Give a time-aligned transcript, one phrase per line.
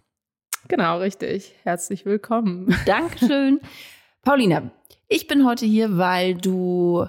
[0.68, 1.54] Genau, richtig.
[1.64, 2.76] Herzlich willkommen.
[2.86, 3.60] Dankeschön.
[4.22, 4.72] Paulina,
[5.08, 7.06] ich bin heute hier, weil du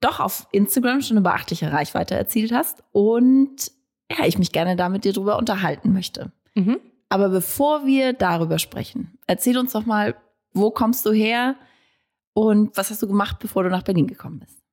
[0.00, 3.70] doch auf Instagram schon eine beachtliche Reichweite erzielt hast und
[4.10, 6.32] ja, ich mich gerne da mit dir drüber unterhalten möchte.
[6.54, 6.78] Mhm.
[7.08, 10.14] Aber bevor wir darüber sprechen, erzähl uns doch mal,
[10.52, 11.56] wo kommst du her
[12.32, 14.63] und was hast du gemacht, bevor du nach Berlin gekommen bist?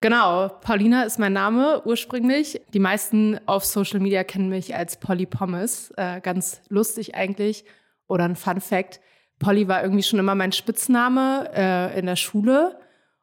[0.00, 2.60] Genau, Paulina ist mein Name ursprünglich.
[2.74, 5.90] Die meisten auf Social Media kennen mich als Polly Pommes.
[5.96, 7.64] Äh, ganz lustig eigentlich.
[8.06, 9.00] Oder ein Fun Fact.
[9.38, 12.78] Polly war irgendwie schon immer mein Spitzname äh, in der Schule.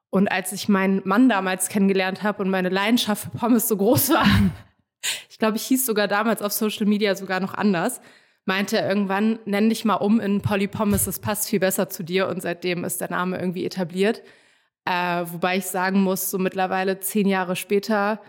[0.09, 4.09] Und als ich meinen Mann damals kennengelernt habe und meine Leidenschaft für Pommes so groß
[4.09, 4.27] war,
[5.30, 8.02] ich glaube, ich hieß sogar damals auf Social Media sogar noch anders,
[8.45, 12.03] meinte er irgendwann, nenn dich mal um in Polly Pommes, das passt viel besser zu
[12.03, 12.27] dir.
[12.27, 14.21] Und seitdem ist der Name irgendwie etabliert.
[14.86, 18.20] Äh, wobei ich sagen muss, so mittlerweile zehn Jahre später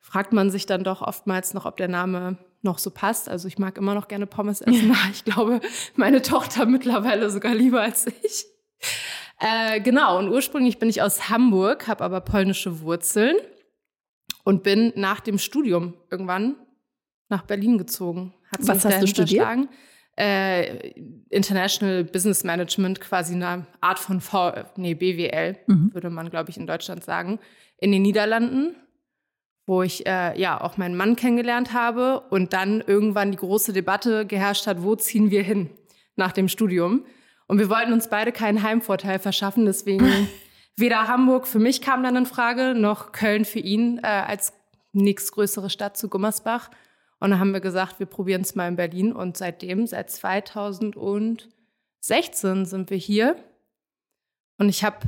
[0.00, 3.28] fragt man sich dann doch oftmals noch, ob der Name noch so passt.
[3.28, 4.94] Also ich mag immer noch gerne Pommes essen.
[5.12, 5.60] ich glaube,
[5.96, 8.46] meine Tochter mittlerweile sogar lieber als ich.
[9.38, 13.36] Äh, genau, und ursprünglich bin ich aus Hamburg, habe aber polnische Wurzeln
[14.44, 16.56] und bin nach dem Studium irgendwann
[17.28, 18.34] nach Berlin gezogen.
[18.50, 19.46] Hat Was hast du studiert?
[20.20, 20.92] Äh,
[21.30, 25.94] International Business Management, quasi eine Art von v nee, BWL, mhm.
[25.94, 27.38] würde man, glaube ich, in Deutschland sagen,
[27.78, 28.76] in den Niederlanden,
[29.66, 34.26] wo ich äh, ja auch meinen Mann kennengelernt habe und dann irgendwann die große Debatte
[34.26, 35.70] geherrscht hat, wo ziehen wir hin
[36.16, 37.06] nach dem Studium.
[37.46, 40.28] Und wir wollten uns beide keinen Heimvorteil verschaffen, deswegen
[40.76, 44.52] weder Hamburg für mich kam dann in Frage, noch Köln für ihn äh, als
[44.92, 46.70] nächstgrößere Stadt zu Gummersbach.
[47.20, 49.12] Und dann haben wir gesagt, wir probieren es mal in Berlin.
[49.12, 53.36] Und seitdem, seit 2016 sind wir hier.
[54.58, 55.06] Und ich habe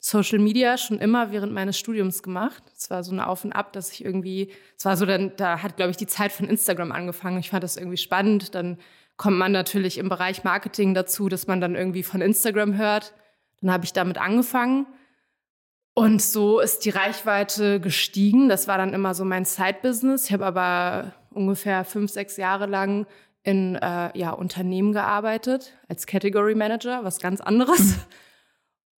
[0.00, 2.62] Social Media schon immer während meines Studiums gemacht.
[2.76, 5.62] Es war so ein Auf und Ab, dass ich irgendwie, es war so, dann, da
[5.62, 7.38] hat, glaube ich, die Zeit von Instagram angefangen.
[7.38, 8.54] Ich fand das irgendwie spannend.
[8.54, 8.78] Dann
[9.16, 13.12] kommt man natürlich im Bereich Marketing dazu, dass man dann irgendwie von Instagram hört.
[13.60, 14.86] Dann habe ich damit angefangen.
[15.92, 18.48] Und so ist die Reichweite gestiegen.
[18.48, 20.26] Das war dann immer so mein Side-Business.
[20.26, 23.06] Ich habe aber ungefähr fünf, sechs Jahre lang
[23.42, 27.80] in äh, ja, Unternehmen gearbeitet als Category Manager, was ganz anderes.
[27.80, 28.02] Mhm.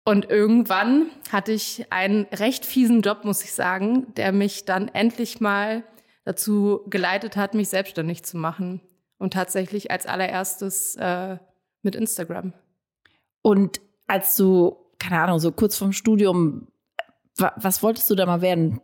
[0.04, 5.40] Und irgendwann hatte ich einen recht fiesen Job, muss ich sagen, der mich dann endlich
[5.40, 5.84] mal
[6.24, 8.80] dazu geleitet hat, mich selbstständig zu machen.
[9.18, 11.36] Und tatsächlich als allererstes äh,
[11.82, 12.54] mit Instagram.
[13.42, 16.68] Und als du, keine Ahnung, so kurz vorm Studium,
[17.36, 18.80] was wolltest du da mal werden?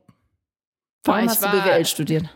[1.04, 2.28] Warum hast du BWL studiert?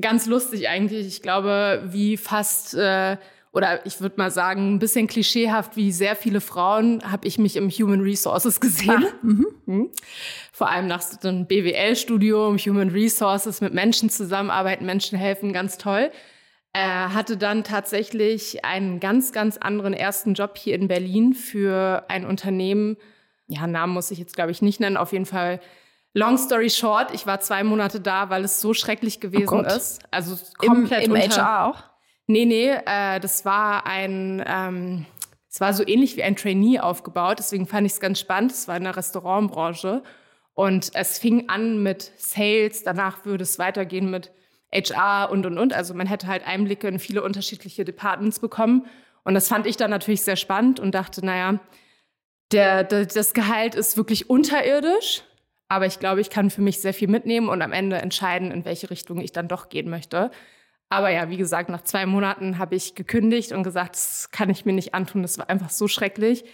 [0.00, 1.06] Ganz lustig eigentlich.
[1.06, 3.16] Ich glaube, wie fast äh,
[3.52, 7.56] oder ich würde mal sagen, ein bisschen klischeehaft, wie sehr viele Frauen habe ich mich
[7.56, 9.04] im Human Resources gesehen.
[9.04, 9.46] Ah, mhm.
[9.66, 9.90] mhm.
[10.52, 16.10] Vor allem nach so einem BWL-Studium, Human Resources, mit Menschen zusammenarbeiten, Menschen helfen, ganz toll.
[16.72, 22.26] Äh, hatte dann tatsächlich einen ganz, ganz anderen ersten Job hier in Berlin für ein
[22.26, 22.96] Unternehmen.
[23.46, 24.98] Ja, Namen muss ich jetzt, glaube ich, nicht nennen.
[24.98, 25.60] Auf jeden Fall
[26.18, 30.00] Long story short, ich war zwei Monate da, weil es so schrecklich gewesen oh ist.
[30.10, 31.84] Also komplett Im, im unter, HR auch?
[32.26, 35.06] Nee, nee, äh, das war ein, ähm,
[35.48, 37.38] es war so ähnlich wie ein Trainee aufgebaut.
[37.38, 38.50] Deswegen fand ich es ganz spannend.
[38.50, 40.02] Es war in der Restaurantbranche.
[40.54, 44.32] Und es fing an mit Sales, danach würde es weitergehen mit
[44.72, 45.72] HR und, und, und.
[45.72, 48.86] Also man hätte halt Einblicke in viele unterschiedliche Departments bekommen.
[49.22, 51.60] Und das fand ich dann natürlich sehr spannend und dachte, naja,
[52.50, 55.22] der, der, das Gehalt ist wirklich unterirdisch,
[55.68, 58.64] aber ich glaube, ich kann für mich sehr viel mitnehmen und am Ende entscheiden, in
[58.64, 60.30] welche Richtung ich dann doch gehen möchte.
[60.88, 64.64] Aber ja, wie gesagt, nach zwei Monaten habe ich gekündigt und gesagt, das kann ich
[64.64, 66.44] mir nicht antun, das war einfach so schrecklich.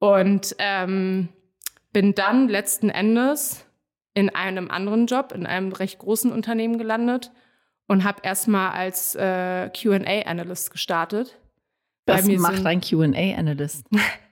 [0.00, 1.28] Und ähm,
[1.92, 3.64] bin dann letzten Endes
[4.14, 7.30] in einem anderen Job, in einem recht großen Unternehmen gelandet
[7.86, 11.38] und habe erstmal als äh, QA-Analyst gestartet.
[12.06, 13.86] Was macht ein QA-Analyst?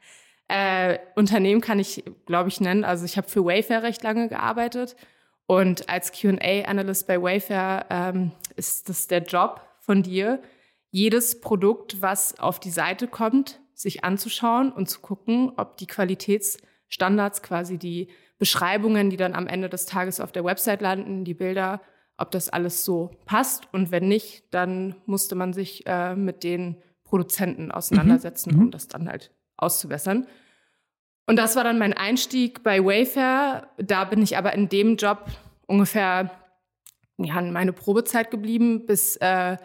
[0.49, 2.85] äh, Unternehmen kann ich, glaube ich, nennen.
[2.85, 4.97] Also ich habe für Wayfair recht lange gearbeitet.
[5.47, 10.41] Und als QA-Analyst bei Wayfair ähm, ist das der Job von dir,
[10.91, 17.43] jedes Produkt, was auf die Seite kommt, sich anzuschauen und zu gucken, ob die Qualitätsstandards,
[17.43, 18.09] quasi die
[18.39, 21.81] Beschreibungen, die dann am Ende des Tages auf der Website landen, die Bilder,
[22.17, 23.69] ob das alles so passt.
[23.73, 28.63] Und wenn nicht, dann musste man sich äh, mit den Produzenten auseinandersetzen, mhm.
[28.63, 30.27] um das dann halt auszubessern.
[31.27, 33.69] Und das war dann mein Einstieg bei Wayfair.
[33.79, 35.27] Da bin ich aber in dem Job
[35.67, 36.31] ungefähr
[37.19, 39.57] ja, meine Probezeit geblieben, bis, äh,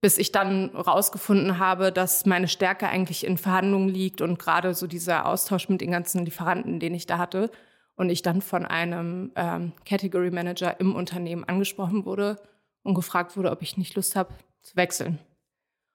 [0.00, 4.86] bis ich dann rausgefunden habe, dass meine Stärke eigentlich in Verhandlungen liegt und gerade so
[4.86, 7.50] dieser Austausch mit den ganzen Lieferanten, den ich da hatte.
[7.96, 12.42] Und ich dann von einem ähm, Category Manager im Unternehmen angesprochen wurde
[12.82, 15.20] und gefragt wurde, ob ich nicht Lust habe zu wechseln.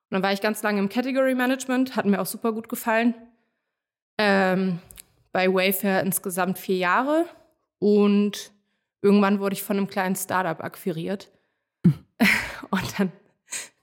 [0.10, 3.16] Und dann war ich ganz lange im Category Management, hat mir auch super gut gefallen.
[4.22, 4.80] Ähm,
[5.32, 7.26] bei Wayfair insgesamt vier Jahre
[7.80, 8.52] und
[9.02, 11.32] irgendwann wurde ich von einem kleinen Startup akquiriert.
[12.70, 13.14] und dann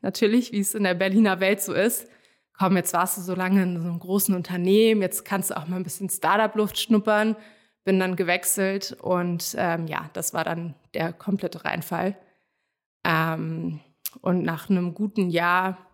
[0.03, 2.06] natürlich, wie es in der Berliner Welt so ist,
[2.53, 5.69] komm, jetzt warst du so lange in so einem großen Unternehmen, jetzt kannst du auch
[5.69, 7.37] mal ein bisschen Startup-Luft schnuppern.
[7.85, 12.17] Bin dann gewechselt und ähm, ja, das war dann der komplette Reinfall.
[13.05, 13.81] Ähm,
[14.21, 15.86] und nach einem guten Jahr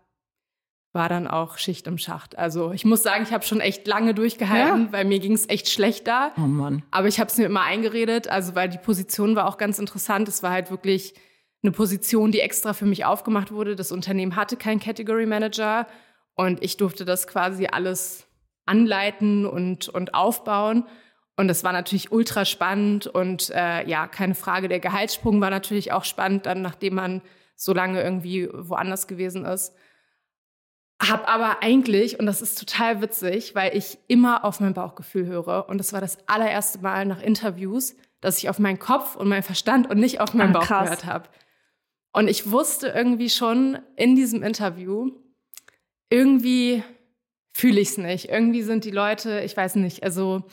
[0.93, 2.37] war dann auch Schicht im Schacht.
[2.39, 4.93] Also ich muss sagen, ich habe schon echt lange durchgehalten, ja.
[4.93, 6.33] weil mir ging es echt schlecht da.
[6.37, 6.83] Oh Mann.
[6.91, 10.29] Aber ich habe es mir immer eingeredet, also weil die Position war auch ganz interessant.
[10.29, 11.15] Es war halt wirklich
[11.62, 13.75] eine Position, die extra für mich aufgemacht wurde.
[13.75, 15.87] Das Unternehmen hatte keinen Category Manager
[16.35, 18.27] und ich durfte das quasi alles
[18.67, 20.85] anleiten und, und aufbauen.
[21.37, 24.69] Und das war natürlich ultra spannend und äh, ja, keine Frage.
[24.69, 27.23] Der Gehaltssprung war natürlich auch spannend, dann nachdem man
[27.56, 29.73] so lange irgendwie woanders gewesen ist.
[31.08, 35.69] Hab aber eigentlich, und das ist total witzig, weil ich immer auf mein Bauchgefühl höre.
[35.69, 39.43] Und das war das allererste Mal nach Interviews, dass ich auf meinen Kopf und meinen
[39.43, 40.84] Verstand und nicht auf meinen Ach, Bauch krass.
[40.84, 41.28] gehört habe.
[42.12, 45.10] Und ich wusste irgendwie schon in diesem Interview,
[46.10, 46.84] irgendwie
[47.52, 48.28] fühle ich es nicht.
[48.28, 50.44] Irgendwie sind die Leute, ich weiß nicht, also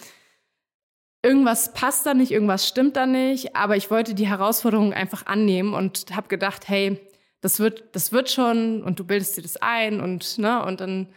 [1.21, 3.55] irgendwas passt da nicht, irgendwas stimmt da nicht.
[3.55, 6.99] Aber ich wollte die Herausforderung einfach annehmen und habe gedacht, hey,
[7.41, 11.07] das wird, das wird schon und du bildest dir das ein und, ne, und dann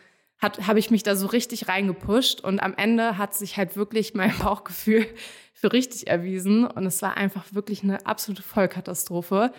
[0.42, 4.36] habe ich mich da so richtig reingepusht und am Ende hat sich halt wirklich mein
[4.38, 5.06] Bauchgefühl
[5.54, 9.52] für richtig erwiesen und es war einfach wirklich eine absolute Vollkatastrophe.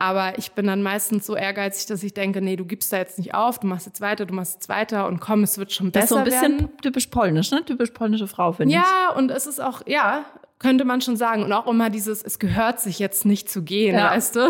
[0.00, 3.18] Aber ich bin dann meistens so ehrgeizig, dass ich denke, nee, du gibst da jetzt
[3.18, 5.90] nicht auf, du machst jetzt weiter, du machst jetzt weiter und komm, es wird schon
[5.90, 6.00] besser.
[6.00, 6.80] Das ist so ein bisschen werden.
[6.80, 7.64] typisch polnisch, ne?
[7.64, 8.80] Typisch polnische Frau, finde ich.
[8.80, 10.24] Ja, und es ist auch, ja,
[10.60, 11.42] könnte man schon sagen.
[11.42, 14.12] Und auch immer dieses, es gehört sich jetzt nicht zu gehen, ja.
[14.12, 14.48] weißt du?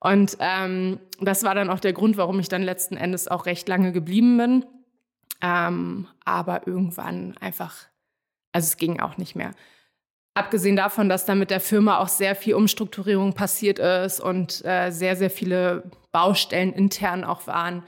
[0.00, 3.68] Und ähm, das war dann auch der Grund, warum ich dann letzten Endes auch recht
[3.68, 4.66] lange geblieben bin.
[5.42, 7.74] Ähm, aber irgendwann einfach,
[8.52, 9.52] also es ging auch nicht mehr.
[10.34, 14.90] Abgesehen davon, dass da mit der Firma auch sehr viel Umstrukturierung passiert ist und äh,
[14.90, 17.82] sehr, sehr viele Baustellen intern auch waren.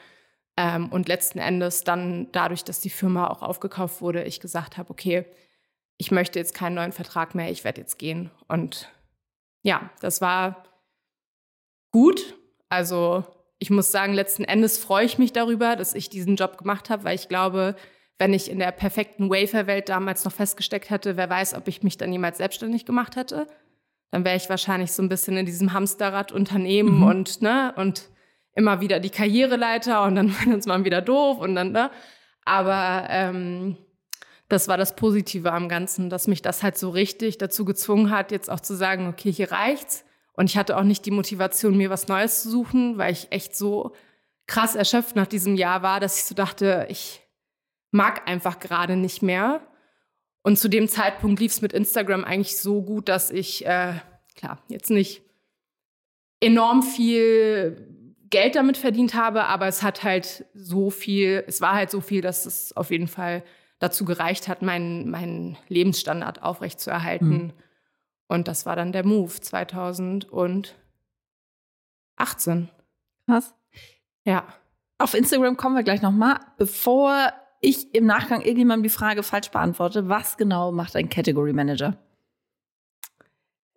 [0.57, 4.91] Ähm, und letzten Endes dann dadurch, dass die Firma auch aufgekauft wurde, ich gesagt habe,
[4.91, 5.27] okay,
[5.99, 8.31] ich möchte jetzt keinen neuen Vertrag mehr, ich werde jetzt gehen.
[8.47, 8.91] Und
[9.63, 10.65] ja, das war
[11.91, 12.37] gut.
[12.69, 13.25] Also
[13.59, 17.05] ich muss sagen, letzten Endes freue ich mich darüber, dass ich diesen Job gemacht habe,
[17.05, 17.75] weil ich glaube,
[18.19, 21.97] wenn ich in der perfekten Wafer-Welt damals noch festgesteckt hätte, wer weiß, ob ich mich
[21.97, 23.47] dann jemals selbstständig gemacht hätte.
[24.11, 27.03] Dann wäre ich wahrscheinlich so ein bisschen in diesem Hamsterrad Unternehmen mhm.
[27.05, 28.09] und, ne, und
[28.55, 31.91] immer wieder die Karriereleiter und dann findet man wieder doof und dann, ne.
[32.45, 33.77] Aber ähm,
[34.49, 38.33] das war das Positive am Ganzen, dass mich das halt so richtig dazu gezwungen hat,
[38.33, 40.05] jetzt auch zu sagen, okay, hier reicht's.
[40.39, 43.57] Und ich hatte auch nicht die Motivation, mir was Neues zu suchen, weil ich echt
[43.57, 43.91] so
[44.47, 47.23] krass erschöpft nach diesem Jahr war, dass ich so dachte, ich
[47.91, 49.61] mag einfach gerade nicht mehr.
[50.43, 53.95] Und zu dem Zeitpunkt lief es mit Instagram eigentlich so gut, dass ich, äh,
[54.37, 55.23] klar, jetzt nicht
[56.39, 61.91] enorm viel Geld damit verdient habe, aber es hat halt so viel, es war halt
[61.91, 63.43] so viel, dass es auf jeden Fall
[63.81, 67.29] dazu gereicht hat, meinen, meinen Lebensstandard aufrechtzuerhalten.
[67.29, 67.53] Mhm.
[68.29, 70.69] Und das war dann der Move 2018.
[73.27, 73.55] Was?
[74.25, 74.47] Ja.
[74.99, 76.39] Auf Instagram kommen wir gleich nochmal.
[76.59, 81.97] Bevor ich im Nachgang irgendjemandem die Frage falsch beantworte, was genau macht ein Category Manager?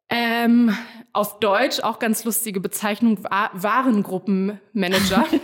[0.10, 0.76] Ähm,
[1.14, 5.26] auf Deutsch auch ganz lustige Bezeichnung, Warengruppenmanager.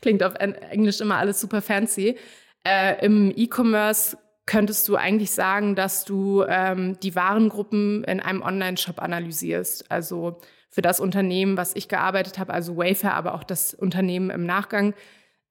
[0.00, 2.18] Klingt auf Englisch immer alles super fancy.
[2.64, 9.00] Äh, Im E-Commerce könntest du eigentlich sagen, dass du ähm, die Warengruppen in einem Online-Shop
[9.00, 9.90] analysierst.
[9.90, 14.44] Also für das Unternehmen, was ich gearbeitet habe, also Wayfair, aber auch das Unternehmen im
[14.44, 14.94] Nachgang,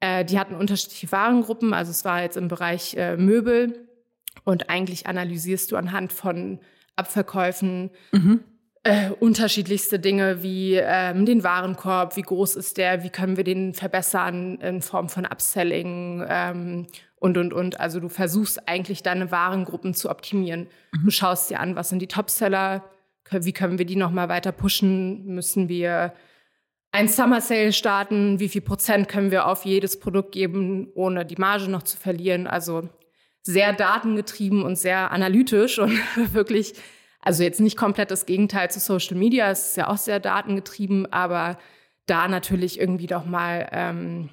[0.01, 1.73] äh, die hatten unterschiedliche Warengruppen.
[1.73, 3.87] Also es war jetzt im Bereich äh, Möbel
[4.43, 6.59] und eigentlich analysierst du anhand von
[6.95, 8.43] Abverkäufen mhm.
[8.83, 13.73] äh, unterschiedlichste Dinge wie ähm, den Warenkorb, wie groß ist der, wie können wir den
[13.73, 16.87] verbessern in Form von Upselling ähm,
[17.21, 17.79] und, und, und.
[17.79, 20.67] Also du versuchst eigentlich deine Warengruppen zu optimieren.
[20.91, 21.05] Mhm.
[21.05, 22.83] Du schaust dir an, was sind die Topseller,
[23.29, 26.13] wie können wir die nochmal weiter pushen, müssen wir
[26.91, 31.37] ein Summer Sale starten, wie viel Prozent können wir auf jedes Produkt geben, ohne die
[31.37, 32.47] Marge noch zu verlieren.
[32.47, 32.89] Also
[33.43, 35.97] sehr datengetrieben und sehr analytisch und
[36.33, 36.73] wirklich,
[37.21, 41.11] also jetzt nicht komplett das Gegenteil zu Social Media, es ist ja auch sehr datengetrieben,
[41.13, 41.59] aber
[42.07, 44.29] da natürlich irgendwie doch mal ähm,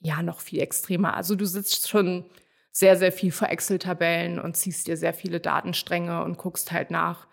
[0.00, 1.14] ja noch viel extremer.
[1.14, 2.24] Also du sitzt schon
[2.72, 7.26] sehr, sehr viel vor Excel-Tabellen und ziehst dir sehr viele Datenstränge und guckst halt nach,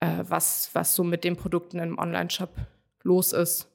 [0.00, 2.50] äh, was, was so mit den Produkten im Online-Shop
[3.02, 3.70] los ist.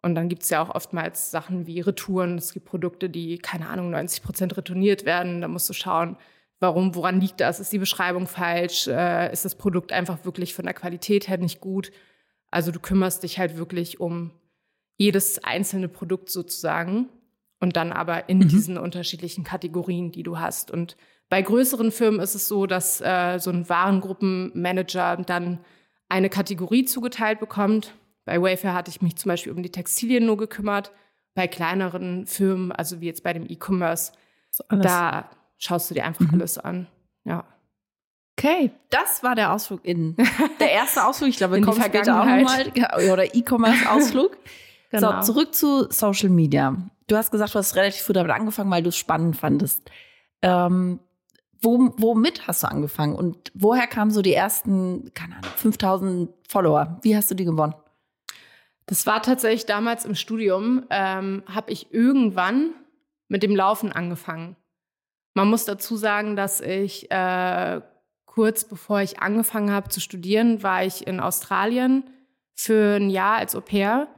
[0.00, 2.38] Und dann gibt es ja auch oftmals Sachen wie Retouren.
[2.38, 5.40] Es gibt Produkte, die, keine Ahnung, 90 Prozent retourniert werden.
[5.40, 6.16] Da musst du schauen,
[6.58, 7.60] warum, woran liegt das?
[7.60, 8.88] Ist die Beschreibung falsch?
[8.88, 11.92] Äh, ist das Produkt einfach wirklich von der Qualität her nicht gut?
[12.50, 14.32] Also du kümmerst dich halt wirklich um
[14.96, 17.08] jedes einzelne Produkt sozusagen
[17.62, 18.48] und dann aber in mhm.
[18.48, 20.72] diesen unterschiedlichen Kategorien, die du hast.
[20.72, 20.96] Und
[21.28, 25.60] bei größeren Firmen ist es so, dass äh, so ein Warengruppenmanager dann
[26.08, 27.94] eine Kategorie zugeteilt bekommt.
[28.24, 30.90] Bei Wayfair hatte ich mich zum Beispiel um die Textilien nur gekümmert.
[31.34, 34.12] Bei kleineren Firmen, also wie jetzt bei dem E-Commerce,
[34.50, 36.34] so da schaust du dir einfach mhm.
[36.34, 36.88] alles an.
[37.22, 37.44] Ja.
[38.36, 40.16] Okay, das war der Ausflug in
[40.58, 41.28] der erste Ausflug.
[41.28, 42.72] Ich glaube, wir kommen später auch nochmal
[43.12, 44.36] oder E-Commerce-Ausflug.
[44.92, 45.22] genau.
[45.22, 46.76] So, zurück zu Social Media
[47.12, 49.90] du hast gesagt, du hast relativ früh damit angefangen, weil du es spannend fandest.
[50.40, 50.98] Ähm,
[51.60, 56.98] wo, womit hast du angefangen und woher kamen so die ersten, keine Ahnung, 5000 Follower?
[57.02, 57.74] Wie hast du die gewonnen?
[58.86, 62.70] Das war tatsächlich damals im Studium, ähm, habe ich irgendwann
[63.28, 64.56] mit dem Laufen angefangen.
[65.34, 67.80] Man muss dazu sagen, dass ich äh,
[68.26, 72.04] kurz bevor ich angefangen habe zu studieren, war ich in Australien
[72.54, 74.08] für ein Jahr als Au pair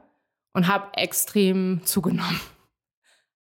[0.55, 2.39] und habe extrem zugenommen.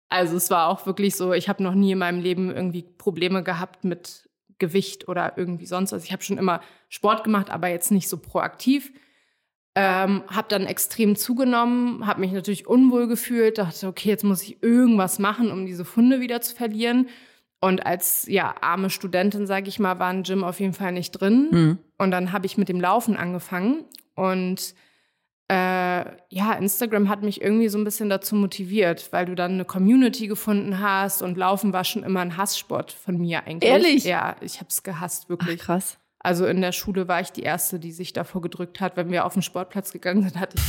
[0.08, 3.42] Also es war auch wirklich so, ich habe noch nie in meinem Leben irgendwie Probleme
[3.42, 5.92] gehabt mit Gewicht oder irgendwie sonst.
[5.92, 8.92] Also ich habe schon immer Sport gemacht, aber jetzt nicht so proaktiv.
[9.74, 14.62] Ähm, habe dann extrem zugenommen, habe mich natürlich unwohl gefühlt, dachte, okay, jetzt muss ich
[14.62, 17.08] irgendwas machen, um diese Funde wieder zu verlieren.
[17.60, 21.10] Und als ja arme Studentin, sage ich mal, war ein Gym auf jeden Fall nicht
[21.10, 21.48] drin.
[21.50, 21.78] Mhm.
[21.98, 23.84] Und dann habe ich mit dem Laufen angefangen
[24.14, 24.74] und
[25.48, 29.64] äh, ja, Instagram hat mich irgendwie so ein bisschen dazu motiviert, weil du dann eine
[29.64, 33.70] Community gefunden hast und Laufen war schon immer ein Hasssport von mir eigentlich.
[33.70, 34.04] Ehrlich?
[34.04, 35.60] Ja, ich habe es gehasst, wirklich.
[35.62, 35.98] Ach, krass.
[36.18, 38.96] Also in der Schule war ich die Erste, die sich davor gedrückt hat.
[38.96, 40.62] Wenn wir auf den Sportplatz gegangen sind, hatte ich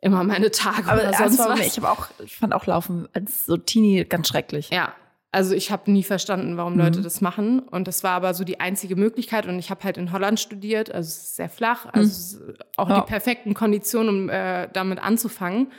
[0.00, 1.60] immer meine Tage Aber oder sonst was.
[1.60, 4.70] Ich, auch, ich fand auch Laufen als so Teenie ganz schrecklich.
[4.70, 4.94] Ja,
[5.34, 7.02] also ich habe nie verstanden, warum Leute mhm.
[7.02, 7.58] das machen.
[7.58, 9.46] Und das war aber so die einzige Möglichkeit.
[9.46, 12.54] Und ich habe halt in Holland studiert, also es ist sehr flach, also mhm.
[12.76, 13.00] auch ja.
[13.00, 15.72] die perfekten Konditionen, um äh, damit anzufangen.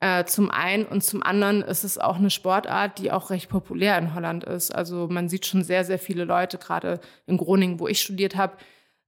[0.00, 3.98] Äh, zum einen und zum anderen ist es auch eine Sportart, die auch recht populär
[3.98, 4.74] in Holland ist.
[4.74, 8.54] Also man sieht schon sehr, sehr viele Leute, gerade in Groningen, wo ich studiert habe,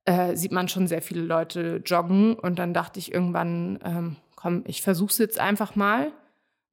[0.04, 2.34] äh, sieht man schon sehr viele Leute joggen.
[2.34, 6.12] Und dann dachte ich irgendwann, ähm, komm, ich versuche es jetzt einfach mal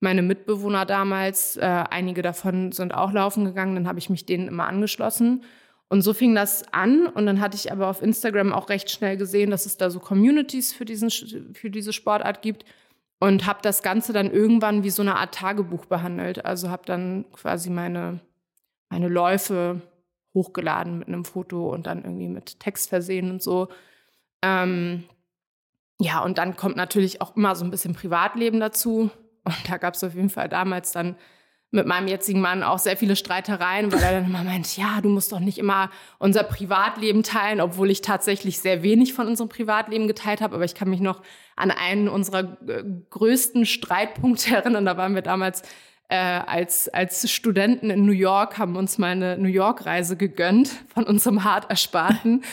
[0.03, 4.49] meine Mitbewohner damals, äh, einige davon sind auch laufen gegangen, dann habe ich mich denen
[4.49, 5.43] immer angeschlossen.
[5.87, 7.07] Und so fing das an.
[7.07, 9.99] Und dann hatte ich aber auf Instagram auch recht schnell gesehen, dass es da so
[9.99, 12.65] Communities für, diesen, für diese Sportart gibt.
[13.19, 16.43] Und habe das Ganze dann irgendwann wie so eine Art Tagebuch behandelt.
[16.43, 18.19] Also habe dann quasi meine,
[18.89, 19.81] meine Läufe
[20.33, 23.69] hochgeladen mit einem Foto und dann irgendwie mit Text versehen und so.
[24.41, 25.05] Ähm,
[25.99, 29.09] ja, und dann kommt natürlich auch immer so ein bisschen Privatleben dazu.
[29.43, 31.15] Und da gab es auf jeden Fall damals dann
[31.73, 35.09] mit meinem jetzigen Mann auch sehr viele Streitereien, weil er dann immer meint, ja, du
[35.09, 40.07] musst doch nicht immer unser Privatleben teilen, obwohl ich tatsächlich sehr wenig von unserem Privatleben
[40.07, 40.53] geteilt habe.
[40.53, 41.23] Aber ich kann mich noch
[41.55, 44.85] an einen unserer äh, größten Streitpunkte erinnern.
[44.85, 45.63] Da waren wir damals
[46.09, 51.05] äh, als, als Studenten in New York, haben uns mal eine New York-Reise gegönnt von
[51.05, 52.43] unserem hart Ersparten.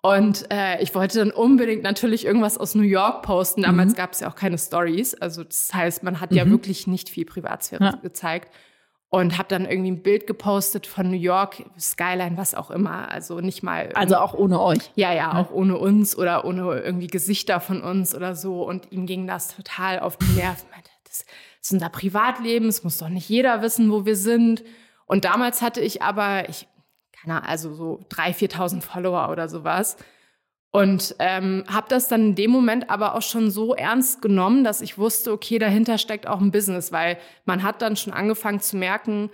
[0.00, 3.62] Und äh, ich wollte dann unbedingt natürlich irgendwas aus New York posten.
[3.62, 3.96] Damals mhm.
[3.96, 5.14] gab es ja auch keine Stories.
[5.14, 6.36] Also das heißt, man hat mhm.
[6.36, 7.90] ja wirklich nicht viel Privatsphäre ja.
[7.96, 8.54] gezeigt.
[9.10, 13.10] Und habe dann irgendwie ein Bild gepostet von New York, Skyline, was auch immer.
[13.10, 13.90] Also nicht mal.
[13.94, 14.90] Also auch ohne euch.
[14.96, 18.62] Ja, ja, auch ohne uns oder ohne irgendwie Gesichter von uns oder so.
[18.64, 20.68] Und ihm ging das total auf die Nerven.
[21.04, 21.24] Das
[21.62, 24.62] ist unser Privatleben, es muss doch nicht jeder wissen, wo wir sind.
[25.06, 26.68] Und damals hatte ich aber, ich
[27.20, 29.96] keine Ahnung, also so 3.000, 4.000 Follower oder sowas.
[30.70, 34.82] Und ähm, habe das dann in dem Moment aber auch schon so ernst genommen, dass
[34.82, 38.76] ich wusste, okay, dahinter steckt auch ein Business, weil man hat dann schon angefangen zu
[38.76, 39.30] merken,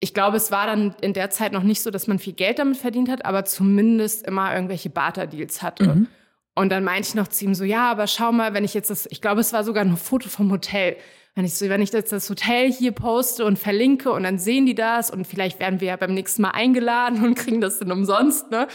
[0.00, 2.58] ich glaube, es war dann in der Zeit noch nicht so, dass man viel Geld
[2.58, 5.94] damit verdient hat, aber zumindest immer irgendwelche Barter-Deals hatte.
[5.94, 6.08] Mhm.
[6.54, 8.90] Und dann meinte ich noch zu ihm so, ja, aber schau mal, wenn ich jetzt
[8.90, 10.96] das, ich glaube, es war sogar ein Foto vom Hotel.
[11.34, 14.66] Wenn ich so, wenn ich jetzt das Hotel hier poste und verlinke und dann sehen
[14.66, 17.92] die das und vielleicht werden wir ja beim nächsten Mal eingeladen und kriegen das dann
[17.92, 18.68] umsonst, ne?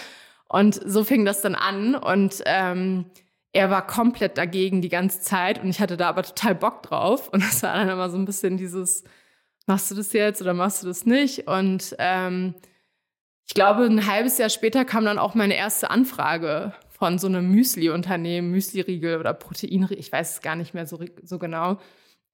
[0.47, 3.05] Und so fing das dann an und ähm,
[3.53, 7.29] er war komplett dagegen die ganze Zeit und ich hatte da aber total Bock drauf
[7.29, 9.03] und das war dann immer so ein bisschen dieses,
[9.65, 11.47] machst du das jetzt oder machst du das nicht?
[11.47, 12.55] Und ähm,
[13.47, 17.49] ich glaube, ein halbes Jahr später kam dann auch meine erste Anfrage von so einem
[17.51, 21.77] Müsli-Unternehmen, Müsli-Riegel oder Proteinriegel, ich weiß es gar nicht mehr so, so genau.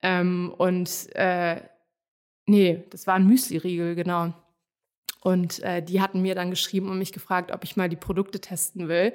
[0.02, 1.62] Ähm, und äh,
[2.46, 4.34] nee, das war ein Müsli-Riegel, genau.
[5.22, 8.40] Und äh, die hatten mir dann geschrieben und mich gefragt, ob ich mal die Produkte
[8.40, 9.14] testen will.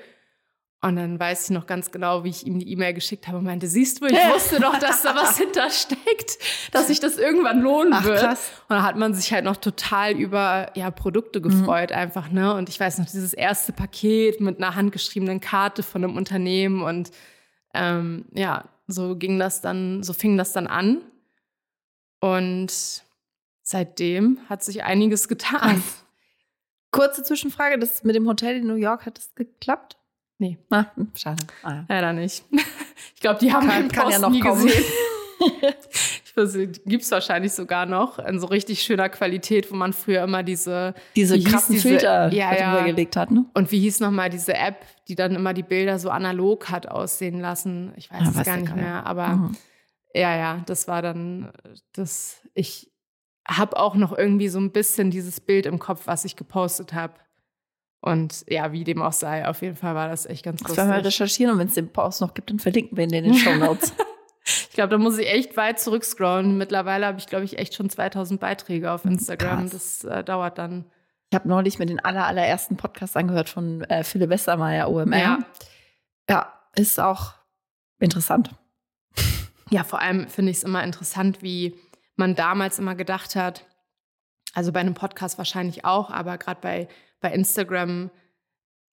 [0.85, 3.45] Und dann weiß ich noch ganz genau, wie ich ihm die E-Mail geschickt habe und
[3.45, 6.39] meinte, siehst du, ich wusste doch, dass da was hintersteckt,
[6.73, 8.21] dass sich das irgendwann lohnen Ach, wird.
[8.21, 8.51] Krass.
[8.69, 11.45] Und dann hat man sich halt noch total über ja, Produkte mhm.
[11.45, 11.97] gefreut mhm.
[11.97, 12.53] einfach, ne?
[12.53, 17.13] Und ich weiß noch, dieses erste Paket mit einer handgeschriebenen Karte von einem Unternehmen und
[17.73, 21.03] ähm, ja, so ging das dann, so fing das dann an.
[22.21, 23.03] Und
[23.63, 25.83] seitdem hat sich einiges getan.
[26.91, 29.97] Kurze Zwischenfrage, das mit dem Hotel in New York, hat das geklappt?
[30.39, 30.59] Nee.
[30.71, 31.45] Ah, hm, schade.
[31.63, 31.85] Ah, ja.
[31.89, 32.45] Leider nicht.
[33.15, 34.67] Ich glaube, die haben kann, kann ja noch nie kommen.
[34.67, 34.85] gesehen.
[36.35, 40.95] gibt es wahrscheinlich sogar noch in so richtig schöner Qualität, wo man früher immer diese
[41.15, 42.85] diese krassen diese, Filter ja, ja.
[42.85, 43.31] gelegt hat.
[43.31, 43.45] Ne?
[43.55, 47.41] Und wie hieß nochmal diese App, die dann immer die Bilder so analog hat aussehen
[47.41, 47.93] lassen?
[47.97, 49.57] Ich weiß ja, es gar nicht mehr, aber mhm.
[50.13, 51.53] ja, ja, das war dann
[51.93, 52.43] das.
[52.55, 52.91] Ich
[53.47, 57.15] habe auch noch irgendwie so ein bisschen dieses Bild im Kopf, was ich gepostet habe.
[58.01, 60.77] Und ja, wie dem auch sei, auf jeden Fall war das echt ganz lustig.
[60.77, 63.15] Das wir mal recherchieren und wenn es den Post noch gibt, dann verlinken wir ihn
[63.15, 63.95] in den Show Notes.
[64.75, 66.59] Ich glaube, da muss ich echt weit zurückscrollen.
[66.59, 69.71] Mittlerweile habe ich, glaube ich, echt schon 2000 Beiträge auf Instagram.
[69.71, 70.03] Krass.
[70.03, 70.85] Das äh, dauert dann.
[71.31, 75.17] Ich habe neulich mir den aller, allerersten Podcast angehört von äh, Philipp Westermeier, OMR.
[75.17, 75.39] Ja.
[76.29, 77.35] ja, ist auch
[78.01, 78.51] interessant.
[79.71, 81.77] Ja, vor allem finde ich es immer interessant, wie
[82.17, 83.65] man damals immer gedacht hat,
[84.55, 86.89] also bei einem Podcast wahrscheinlich auch, aber gerade bei,
[87.21, 88.11] bei Instagram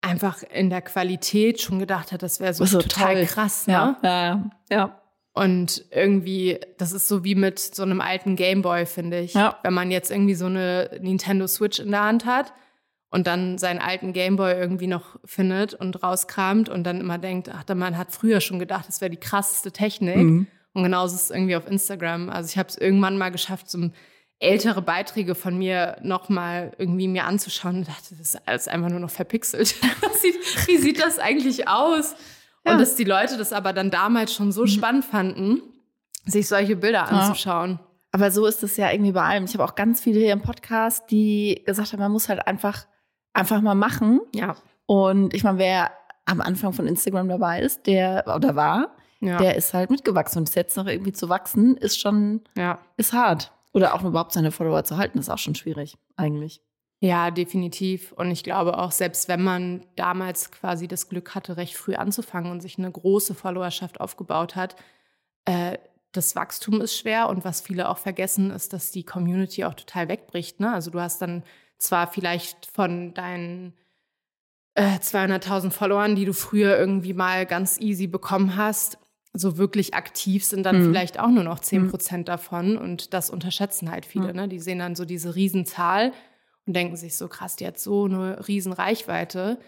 [0.00, 3.26] einfach in der Qualität schon gedacht hat, das wäre so, so, total toll.
[3.26, 3.66] krass.
[3.66, 3.74] Ne?
[3.74, 5.02] Ja, ja, ja.
[5.36, 9.34] Und irgendwie, das ist so wie mit so einem alten Gameboy, finde ich.
[9.34, 9.58] Ja.
[9.62, 12.54] Wenn man jetzt irgendwie so eine Nintendo Switch in der Hand hat
[13.10, 17.64] und dann seinen alten Gameboy irgendwie noch findet und rauskramt und dann immer denkt, ach,
[17.74, 20.16] man hat früher schon gedacht, das wäre die krasseste Technik.
[20.16, 20.46] Mhm.
[20.72, 22.30] Und genauso ist es irgendwie auf Instagram.
[22.30, 23.90] Also ich habe es irgendwann mal geschafft, so
[24.38, 29.00] ältere Beiträge von mir nochmal irgendwie mir anzuschauen und dachte, das ist alles einfach nur
[29.00, 29.74] noch verpixelt.
[30.66, 32.14] Wie sieht das eigentlich aus?
[32.66, 32.72] Ja.
[32.72, 34.68] Und dass die Leute das aber dann damals schon so mhm.
[34.68, 35.62] spannend fanden,
[36.24, 37.72] sich solche Bilder anzuschauen.
[37.72, 37.86] Ja.
[38.12, 39.44] Aber so ist es ja irgendwie bei allem.
[39.44, 42.86] Ich habe auch ganz viele hier im Podcast, die gesagt haben, man muss halt einfach,
[43.32, 44.20] einfach mal machen.
[44.34, 44.56] Ja.
[44.86, 45.90] Und ich meine, wer
[46.24, 49.36] am Anfang von Instagram dabei ist, der oder war, ja.
[49.38, 50.40] der ist halt mitgewachsen.
[50.40, 52.78] Und jetzt noch irgendwie zu wachsen, ist schon, ja.
[52.96, 53.52] ist hart.
[53.72, 56.62] Oder auch überhaupt seine Follower zu halten, ist auch schon schwierig, eigentlich.
[57.00, 58.12] Ja, definitiv.
[58.12, 62.50] Und ich glaube auch, selbst wenn man damals quasi das Glück hatte, recht früh anzufangen
[62.50, 64.76] und sich eine große Followerschaft aufgebaut hat,
[65.44, 65.76] äh,
[66.12, 67.28] das Wachstum ist schwer.
[67.28, 70.60] Und was viele auch vergessen, ist, dass die Community auch total wegbricht.
[70.60, 70.72] Ne?
[70.72, 71.42] Also du hast dann
[71.78, 73.74] zwar vielleicht von deinen
[74.76, 78.98] 200.000 äh, Followern, die du früher irgendwie mal ganz easy bekommen hast,
[79.32, 80.84] so wirklich aktiv sind dann mhm.
[80.86, 81.90] vielleicht auch nur noch 10 mhm.
[81.90, 82.24] Prozent mhm.
[82.24, 82.78] davon.
[82.78, 84.28] Und das unterschätzen halt viele.
[84.28, 84.36] Mhm.
[84.36, 84.48] Ne?
[84.48, 86.12] Die sehen dann so diese Riesenzahl
[86.66, 89.58] und denken sich so, krass, die hat so eine riesen Reichweite.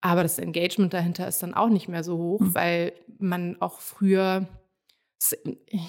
[0.00, 2.54] Aber das Engagement dahinter ist dann auch nicht mehr so hoch, mhm.
[2.54, 4.48] weil man auch früher,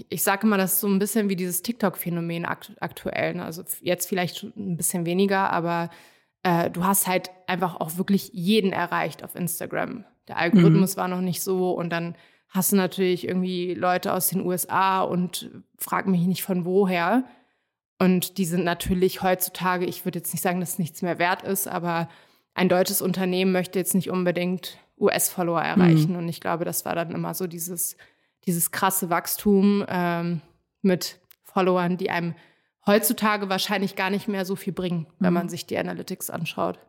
[0.10, 3.36] ich sage immer, das ist so ein bisschen wie dieses TikTok-Phänomen aktuell.
[3.36, 3.46] Ne?
[3.46, 5.90] Also jetzt vielleicht ein bisschen weniger, aber
[6.44, 10.06] äh, du hast halt einfach auch wirklich jeden erreicht auf Instagram.
[10.28, 11.02] Der Algorithmus mhm.
[11.02, 12.16] war noch nicht so und dann
[12.50, 17.24] hast du natürlich irgendwie Leute aus den USA und frag mich nicht von woher.
[18.04, 21.70] Und die sind natürlich heutzutage, ich würde jetzt nicht sagen, dass nichts mehr wert ist,
[21.70, 22.10] aber
[22.54, 26.12] ein deutsches Unternehmen möchte jetzt nicht unbedingt US-Follower erreichen.
[26.12, 26.18] Mhm.
[26.18, 27.96] Und ich glaube, das war dann immer so dieses,
[28.46, 30.42] dieses krasse Wachstum ähm,
[30.82, 32.36] mit Followern, die einem
[32.86, 35.36] heutzutage wahrscheinlich gar nicht mehr so viel bringen, wenn mhm.
[35.36, 36.80] man sich die Analytics anschaut.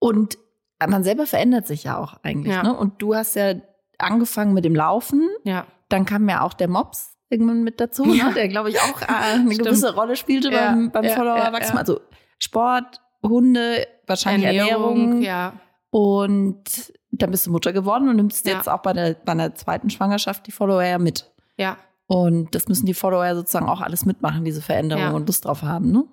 [0.00, 0.38] Und
[0.84, 2.52] man selber verändert sich ja auch eigentlich.
[2.52, 2.64] Ja.
[2.64, 2.76] Ne?
[2.76, 3.54] Und du hast ja
[3.98, 5.28] angefangen mit dem Laufen.
[5.44, 5.68] Ja.
[5.88, 8.14] Dann kam ja auch der Mops irgendwann mit dazu, ne?
[8.16, 8.28] ja.
[8.28, 8.34] ne?
[8.34, 10.72] der, glaube ich, auch äh, eine gewisse Rolle spielte ja.
[10.72, 11.78] beim, beim Followerwachstum.
[11.78, 12.00] Also
[12.38, 14.98] Sport, Hunde, wahrscheinlich Ernährung.
[14.98, 15.52] Ernährung ja.
[15.90, 19.90] Und dann bist du Mutter geworden und nimmst jetzt auch bei der, bei der zweiten
[19.90, 21.30] Schwangerschaft die Follower ja mit.
[21.56, 21.76] Ja.
[22.06, 25.92] Und das müssen die Follower sozusagen auch alles mitmachen, diese Veränderungen und Lust drauf haben,
[25.92, 26.04] ne?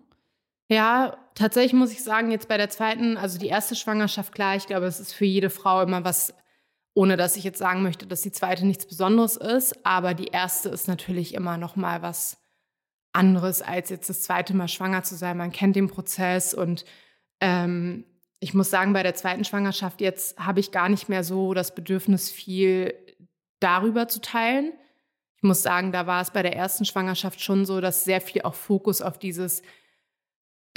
[0.69, 4.67] Ja, tatsächlich muss ich sagen, jetzt bei der zweiten, also die erste Schwangerschaft, klar, ich
[4.67, 6.33] glaube, es ist für jede Frau immer was,
[6.97, 10.69] ohne dass ich jetzt sagen möchte, dass die zweite nichts Besonderes ist, aber die erste
[10.69, 12.37] ist natürlich immer noch mal was
[13.13, 15.37] anderes, als jetzt das zweite Mal schwanger zu sein.
[15.37, 16.85] Man kennt den Prozess und
[17.39, 18.03] ähm,
[18.39, 21.75] ich muss sagen, bei der zweiten Schwangerschaft jetzt habe ich gar nicht mehr so das
[21.75, 22.95] Bedürfnis, viel
[23.59, 24.73] darüber zu teilen.
[25.35, 28.41] Ich muss sagen, da war es bei der ersten Schwangerschaft schon so, dass sehr viel
[28.41, 29.61] auch Fokus auf dieses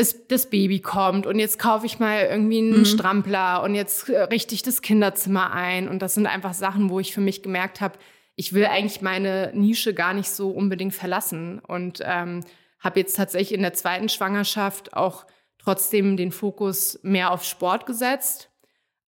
[0.00, 2.84] es, das Baby kommt und jetzt kaufe ich mal irgendwie einen mhm.
[2.86, 5.88] Strampler und jetzt äh, richte ich das Kinderzimmer ein.
[5.88, 7.98] Und das sind einfach Sachen, wo ich für mich gemerkt habe,
[8.34, 11.58] ich will eigentlich meine Nische gar nicht so unbedingt verlassen.
[11.58, 12.42] Und ähm,
[12.78, 15.26] habe jetzt tatsächlich in der zweiten Schwangerschaft auch
[15.58, 18.50] trotzdem den Fokus mehr auf Sport gesetzt.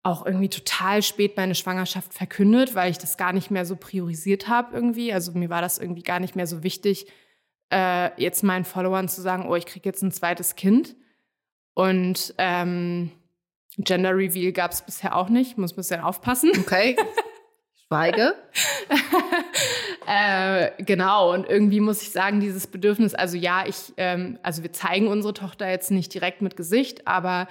[0.02, 4.48] Auch irgendwie total spät meine Schwangerschaft verkündet, weil ich das gar nicht mehr so priorisiert
[4.48, 5.12] habe irgendwie.
[5.12, 7.06] Also mir war das irgendwie gar nicht mehr so wichtig,
[7.72, 10.94] äh, jetzt meinen Followern zu sagen, oh, ich kriege jetzt ein zweites Kind.
[11.74, 13.10] Und ähm,
[13.78, 16.50] Gender Reveal gab es bisher auch nicht, muss ein bisschen aufpassen.
[16.60, 16.96] Okay.
[17.86, 18.34] Schweige.
[20.06, 24.72] äh, genau, und irgendwie muss ich sagen, dieses Bedürfnis, also ja, ich, ähm, also wir
[24.72, 27.48] zeigen unsere Tochter jetzt nicht direkt mit Gesicht, aber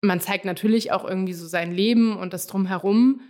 [0.00, 3.20] man zeigt natürlich auch irgendwie so sein Leben und das drumherum.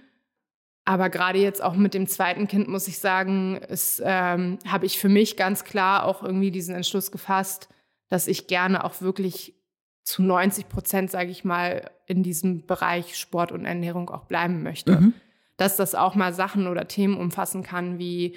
[0.88, 3.60] Aber gerade jetzt auch mit dem zweiten Kind muss ich sagen,
[4.00, 7.68] ähm, habe ich für mich ganz klar auch irgendwie diesen Entschluss gefasst,
[8.08, 9.54] dass ich gerne auch wirklich
[10.02, 14.98] zu 90 Prozent, sage ich mal, in diesem Bereich Sport und Ernährung auch bleiben möchte.
[14.98, 15.12] Mhm.
[15.58, 18.36] Dass das auch mal Sachen oder Themen umfassen kann, wie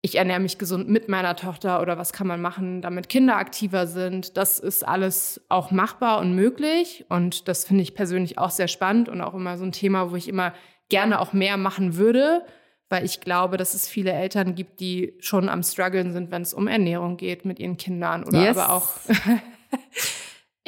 [0.00, 3.86] ich ernähre mich gesund mit meiner Tochter oder was kann man machen, damit Kinder aktiver
[3.86, 4.38] sind.
[4.38, 7.04] Das ist alles auch machbar und möglich.
[7.10, 10.16] Und das finde ich persönlich auch sehr spannend und auch immer so ein Thema, wo
[10.16, 10.54] ich immer
[10.88, 12.44] gerne auch mehr machen würde,
[12.88, 16.54] weil ich glaube, dass es viele Eltern gibt, die schon am struggeln sind, wenn es
[16.54, 18.56] um Ernährung geht mit ihren Kindern oder yes.
[18.56, 18.90] aber auch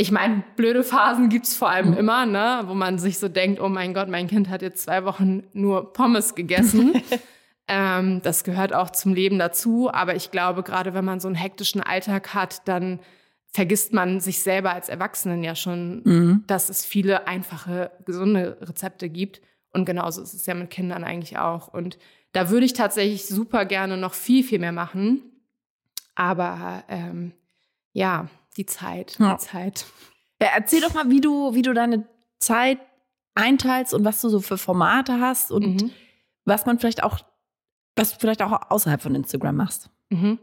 [0.00, 1.96] Ich meine, blöde Phasen gibt's vor allem mhm.
[1.96, 5.04] immer, ne, wo man sich so denkt, oh mein Gott, mein Kind hat jetzt zwei
[5.04, 7.02] Wochen nur Pommes gegessen.
[7.68, 9.90] ähm, das gehört auch zum Leben dazu.
[9.92, 13.00] Aber ich glaube, gerade wenn man so einen hektischen Alltag hat, dann
[13.48, 16.44] vergisst man sich selber als Erwachsenen ja schon, mhm.
[16.46, 19.40] dass es viele einfache, gesunde Rezepte gibt.
[19.72, 21.68] Und genauso ist es ja mit Kindern eigentlich auch.
[21.68, 21.98] Und
[22.32, 25.22] da würde ich tatsächlich super gerne noch viel, viel mehr machen.
[26.14, 27.32] Aber ähm,
[27.92, 29.34] ja, die Zeit, ja.
[29.34, 29.86] die Zeit.
[30.40, 32.06] Ja, erzähl doch mal, wie du, wie du deine
[32.38, 32.78] Zeit
[33.34, 35.90] einteilst und was du so für Formate hast und mhm.
[36.44, 37.20] was man vielleicht auch,
[37.96, 39.90] was du vielleicht auch außerhalb von Instagram machst.
[40.10, 40.38] Mhm.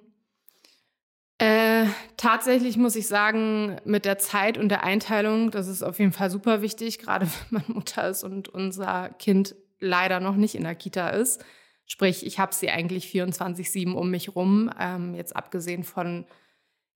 [2.18, 6.30] Tatsächlich muss ich sagen, mit der Zeit und der Einteilung, das ist auf jeden Fall
[6.30, 10.76] super wichtig, gerade wenn man Mutter ist und unser Kind leider noch nicht in der
[10.76, 11.44] Kita ist.
[11.86, 16.26] Sprich, ich habe sie eigentlich 24-7 um mich rum, ähm, jetzt abgesehen von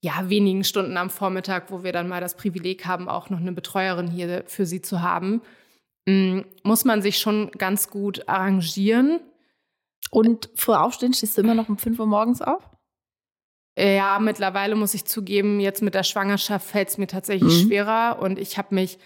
[0.02, 3.52] ja, wenigen Stunden am Vormittag, wo wir dann mal das Privileg haben, auch noch eine
[3.52, 5.41] Betreuerin hier für sie zu haben,
[6.06, 9.19] ähm, muss man sich schon ganz gut arrangieren.
[10.12, 12.63] Und vor Aufstehen stehst du immer noch um 5 Uhr morgens auf?
[13.77, 17.67] Ja, mittlerweile muss ich zugeben, jetzt mit der Schwangerschaft fällt es mir tatsächlich mhm.
[17.67, 18.99] schwerer und ich habe mich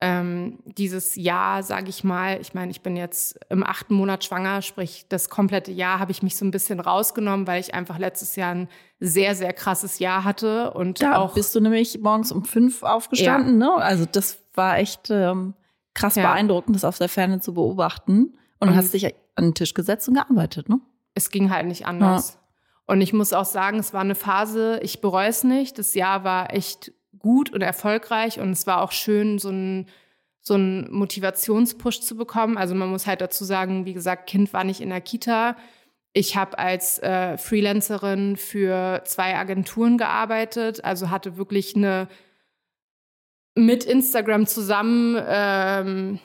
[0.00, 4.62] ähm, dieses Jahr, sage ich mal, ich meine, ich bin jetzt im achten Monat schwanger,
[4.62, 8.36] sprich das komplette Jahr habe ich mich so ein bisschen rausgenommen, weil ich einfach letztes
[8.36, 8.68] Jahr ein
[9.00, 13.60] sehr, sehr krasses Jahr hatte und da auch bist du nämlich morgens um fünf aufgestanden,
[13.60, 13.76] ja.
[13.76, 13.82] ne?
[13.82, 15.54] Also das war echt ähm,
[15.94, 16.22] krass ja.
[16.22, 20.08] beeindruckend, das auf der Ferne zu beobachten und, und hast dich an den Tisch gesetzt
[20.08, 20.80] und gearbeitet, ne?
[21.14, 22.34] Es ging halt nicht anders.
[22.34, 22.47] Ja.
[22.88, 25.78] Und ich muss auch sagen, es war eine Phase, ich bereue es nicht.
[25.78, 29.86] Das Jahr war echt gut und erfolgreich und es war auch schön, so ein
[30.40, 32.56] so einen Motivationspush zu bekommen.
[32.56, 35.56] Also man muss halt dazu sagen, wie gesagt, Kind war nicht in der Kita.
[36.14, 42.08] Ich habe als äh, Freelancerin für zwei Agenturen gearbeitet, also hatte wirklich eine
[43.54, 46.18] mit Instagram zusammen ähm,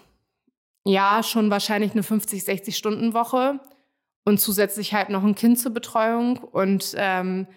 [0.86, 3.60] ja schon wahrscheinlich eine 50, 60 Stunden Woche
[4.26, 6.38] und zusätzlich halt noch ein Kind zur Betreuung.
[6.38, 7.48] Und ähm,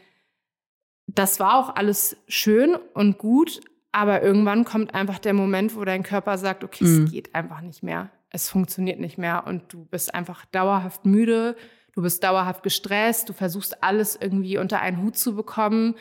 [1.07, 3.61] das war auch alles schön und gut,
[3.93, 7.05] aber irgendwann kommt einfach der Moment, wo dein Körper sagt, okay, mhm.
[7.05, 8.11] es geht einfach nicht mehr.
[8.31, 11.57] Es funktioniert nicht mehr und du bist einfach dauerhaft müde,
[11.95, 15.95] du bist dauerhaft gestresst, du versuchst alles irgendwie unter einen Hut zu bekommen.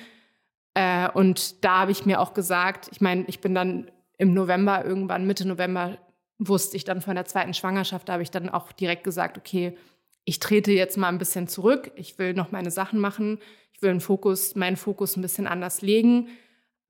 [0.73, 4.83] Äh, und da habe ich mir auch gesagt, ich meine, ich bin dann im November,
[4.83, 5.97] irgendwann Mitte November,
[6.37, 9.77] wusste ich dann von der zweiten Schwangerschaft, da habe ich dann auch direkt gesagt, okay,
[10.25, 13.39] ich trete jetzt mal ein bisschen zurück, ich will noch meine Sachen machen,
[13.73, 16.29] ich will Fokus, meinen Fokus ein bisschen anders legen,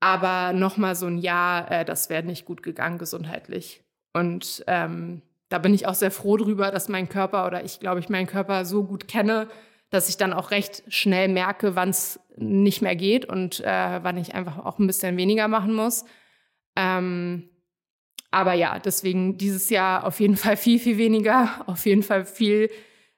[0.00, 3.82] aber noch mal so ein Jahr, äh, das wäre nicht gut gegangen gesundheitlich.
[4.12, 8.00] Und ähm, da bin ich auch sehr froh drüber, dass mein Körper oder ich glaube
[8.00, 9.48] ich meinen Körper so gut kenne,
[9.90, 14.16] dass ich dann auch recht schnell merke, wann es nicht mehr geht und äh, wann
[14.16, 16.04] ich einfach auch ein bisschen weniger machen muss.
[16.74, 17.48] Ähm,
[18.30, 22.70] aber ja, deswegen dieses Jahr auf jeden Fall viel, viel weniger, auf jeden Fall viel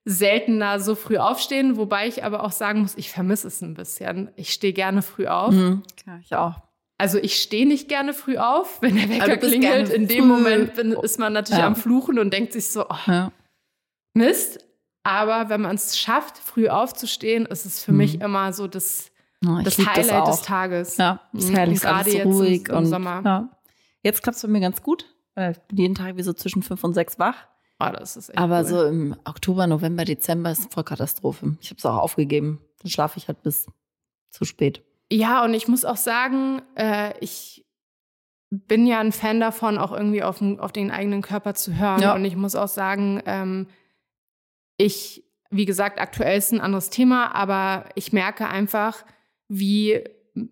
[0.09, 4.31] seltener so früh aufstehen, wobei ich aber auch sagen muss, ich vermisse es ein bisschen.
[4.37, 5.53] Ich stehe gerne früh auf.
[5.53, 6.55] Mhm, ja, ich auch.
[6.97, 9.91] Also ich stehe nicht gerne früh auf, wenn der Wecker klingelt.
[9.91, 11.67] In dem Moment bin, ist man natürlich ja.
[11.67, 13.33] am Fluchen und denkt sich so, oh, ja.
[14.15, 14.65] Mist.
[15.05, 17.99] Aber wenn man es schafft, früh aufzustehen, ist es für mhm.
[17.99, 19.11] mich immer so das,
[19.47, 20.97] oh, das Highlight das des Tages.
[20.97, 21.55] Ja, das mhm.
[21.55, 23.23] herrlich, gerade jetzt ruhig im, im und, Sommer.
[23.25, 23.49] Ja.
[24.03, 25.07] Jetzt klappt es bei mir ganz gut.
[25.37, 27.47] Ich bin jeden Tag wie so zwischen fünf und sechs wach.
[27.81, 28.65] Oh, das ist echt Aber cool.
[28.65, 31.57] so im Oktober, November, Dezember ist voll Katastrophe.
[31.61, 32.61] Ich habe es auch aufgegeben.
[32.83, 33.67] Dann schlafe ich halt bis
[34.31, 34.83] zu spät.
[35.11, 37.65] Ja, und ich muss auch sagen, äh, ich
[38.51, 42.01] bin ja ein Fan davon, auch irgendwie auf, auf den eigenen Körper zu hören.
[42.03, 42.15] Ja.
[42.15, 43.69] Und ich muss auch sagen, ähm,
[44.77, 49.05] ich, wie gesagt, aktuell ist ein anderes Thema, aber ich merke einfach,
[49.49, 50.03] wie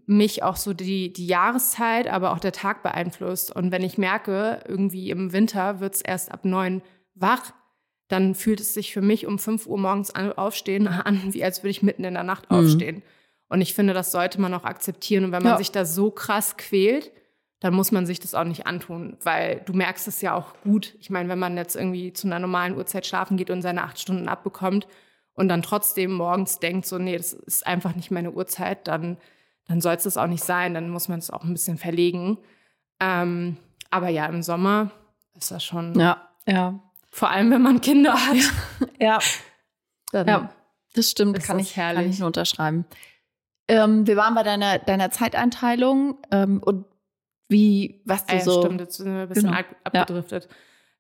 [0.07, 3.55] mich auch so die, die Jahreszeit, aber auch der Tag beeinflusst.
[3.55, 6.83] Und wenn ich merke, irgendwie im Winter wird es erst ab neun
[7.17, 7.53] wach,
[8.09, 11.71] dann fühlt es sich für mich um fünf Uhr morgens aufstehen an, wie als würde
[11.71, 12.57] ich mitten in der Nacht mhm.
[12.57, 13.03] aufstehen.
[13.49, 15.25] Und ich finde, das sollte man auch akzeptieren.
[15.25, 15.59] Und wenn man ja.
[15.59, 17.13] sich da so krass quält,
[17.61, 20.95] dann muss man sich das auch nicht antun, weil du merkst es ja auch gut.
[21.01, 23.99] Ich meine, wenn man jetzt irgendwie zu einer normalen Uhrzeit schlafen geht und seine acht
[23.99, 24.87] Stunden abbekommt
[25.33, 29.17] und dann trotzdem morgens denkt, so, nee, das ist einfach nicht meine Uhrzeit, dann,
[29.67, 30.75] dann soll es das auch nicht sein.
[30.75, 32.39] Dann muss man es auch ein bisschen verlegen.
[33.01, 33.57] Ähm,
[33.91, 34.91] aber ja, im Sommer
[35.35, 35.99] ist das schon.
[35.99, 36.79] Ja, ja.
[37.17, 38.37] Vor allem, wenn man Kinder hat.
[39.01, 39.19] Ja.
[40.13, 40.51] Dann ja,
[40.95, 41.43] das stimmt.
[41.43, 42.03] Kann ich, herrlich.
[42.03, 42.85] kann ich nur unterschreiben.
[43.69, 46.85] Ähm, wir waren bei deiner, deiner Zeiteinteilung ähm, und
[47.49, 48.61] wie, was du ja, so.
[48.61, 49.63] Stimmt, jetzt sind wir ein bisschen genau.
[49.83, 50.45] abgedriftet.
[50.45, 50.51] Ja.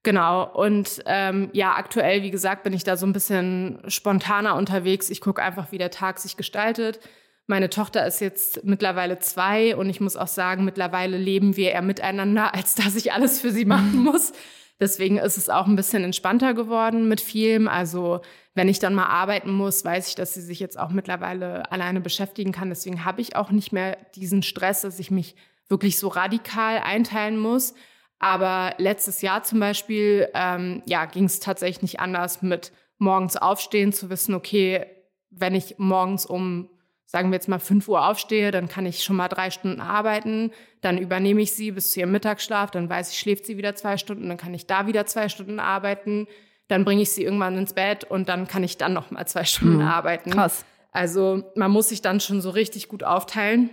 [0.05, 0.51] Genau.
[0.55, 5.11] Und ähm, ja, aktuell, wie gesagt, bin ich da so ein bisschen spontaner unterwegs.
[5.11, 6.99] Ich gucke einfach, wie der Tag sich gestaltet.
[7.47, 11.83] Meine Tochter ist jetzt mittlerweile zwei und ich muss auch sagen, mittlerweile leben wir eher
[11.83, 14.33] miteinander, als dass ich alles für sie machen muss.
[14.79, 17.67] Deswegen ist es auch ein bisschen entspannter geworden mit vielem.
[17.67, 18.21] Also
[18.55, 22.01] wenn ich dann mal arbeiten muss, weiß ich, dass sie sich jetzt auch mittlerweile alleine
[22.01, 22.69] beschäftigen kann.
[22.69, 25.35] Deswegen habe ich auch nicht mehr diesen Stress, dass ich mich
[25.69, 27.75] wirklich so radikal einteilen muss.
[28.19, 33.93] Aber letztes Jahr zum Beispiel, ähm, ja, ging es tatsächlich nicht anders mit morgens aufstehen,
[33.93, 34.87] zu wissen, okay,
[35.31, 36.71] wenn ich morgens um
[37.07, 40.51] sagen wir jetzt mal 5 Uhr aufstehe, dann kann ich schon mal drei Stunden arbeiten,
[40.81, 43.97] dann übernehme ich sie bis zu ihrem Mittagsschlaf, dann weiß ich, schläft sie wieder zwei
[43.97, 46.27] Stunden, dann kann ich da wieder zwei Stunden arbeiten,
[46.69, 49.45] dann bringe ich sie irgendwann ins Bett und dann kann ich dann noch mal zwei
[49.45, 49.83] Stunden mhm.
[49.83, 50.31] arbeiten.
[50.31, 50.65] Krass.
[50.91, 53.71] Also man muss sich dann schon so richtig gut aufteilen.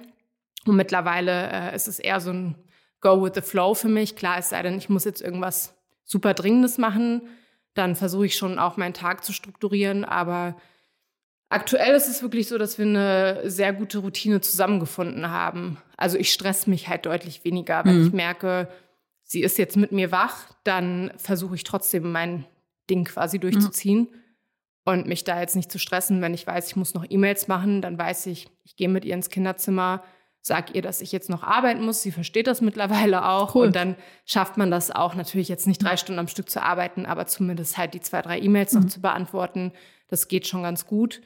[0.65, 2.56] Und mittlerweile äh, ist es eher so ein
[3.02, 4.15] Go with the Flow für mich.
[4.15, 7.22] Klar, es sei denn, ich muss jetzt irgendwas super Dringendes machen,
[7.74, 10.56] dann versuche ich schon auch meinen Tag zu strukturieren, aber
[11.54, 15.78] Aktuell ist es wirklich so, dass wir eine sehr gute Routine zusammengefunden haben.
[15.98, 17.86] Also ich stress mich halt deutlich weniger.
[17.86, 18.08] Wenn mhm.
[18.08, 18.68] ich merke,
[19.22, 22.46] sie ist jetzt mit mir wach, dann versuche ich trotzdem mein
[22.89, 24.08] Ding quasi durchzuziehen mhm.
[24.86, 26.24] und mich da jetzt nicht zu stressen.
[26.24, 29.13] Wenn ich weiß, ich muss noch E-Mails machen, dann weiß ich, ich gehe mit ihr
[29.13, 30.04] ins Kinderzimmer,
[30.42, 32.02] sag ihr, dass ich jetzt noch arbeiten muss.
[32.02, 33.54] Sie versteht das mittlerweile auch.
[33.54, 33.68] Cool.
[33.68, 37.06] Und dann schafft man das auch, natürlich jetzt nicht drei Stunden am Stück zu arbeiten,
[37.06, 38.82] aber zumindest halt die zwei, drei E-Mails mhm.
[38.82, 39.72] noch zu beantworten.
[40.08, 41.22] Das geht schon ganz gut.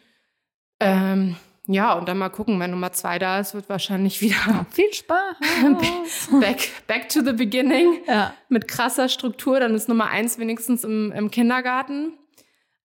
[0.80, 1.36] Ähm,
[1.68, 6.30] ja, und dann mal gucken, wenn Nummer zwei da ist, wird wahrscheinlich wieder viel Spaß.
[6.40, 8.34] back, back to the beginning ja.
[8.48, 9.60] mit krasser Struktur.
[9.60, 12.13] Dann ist Nummer eins wenigstens im, im Kindergarten.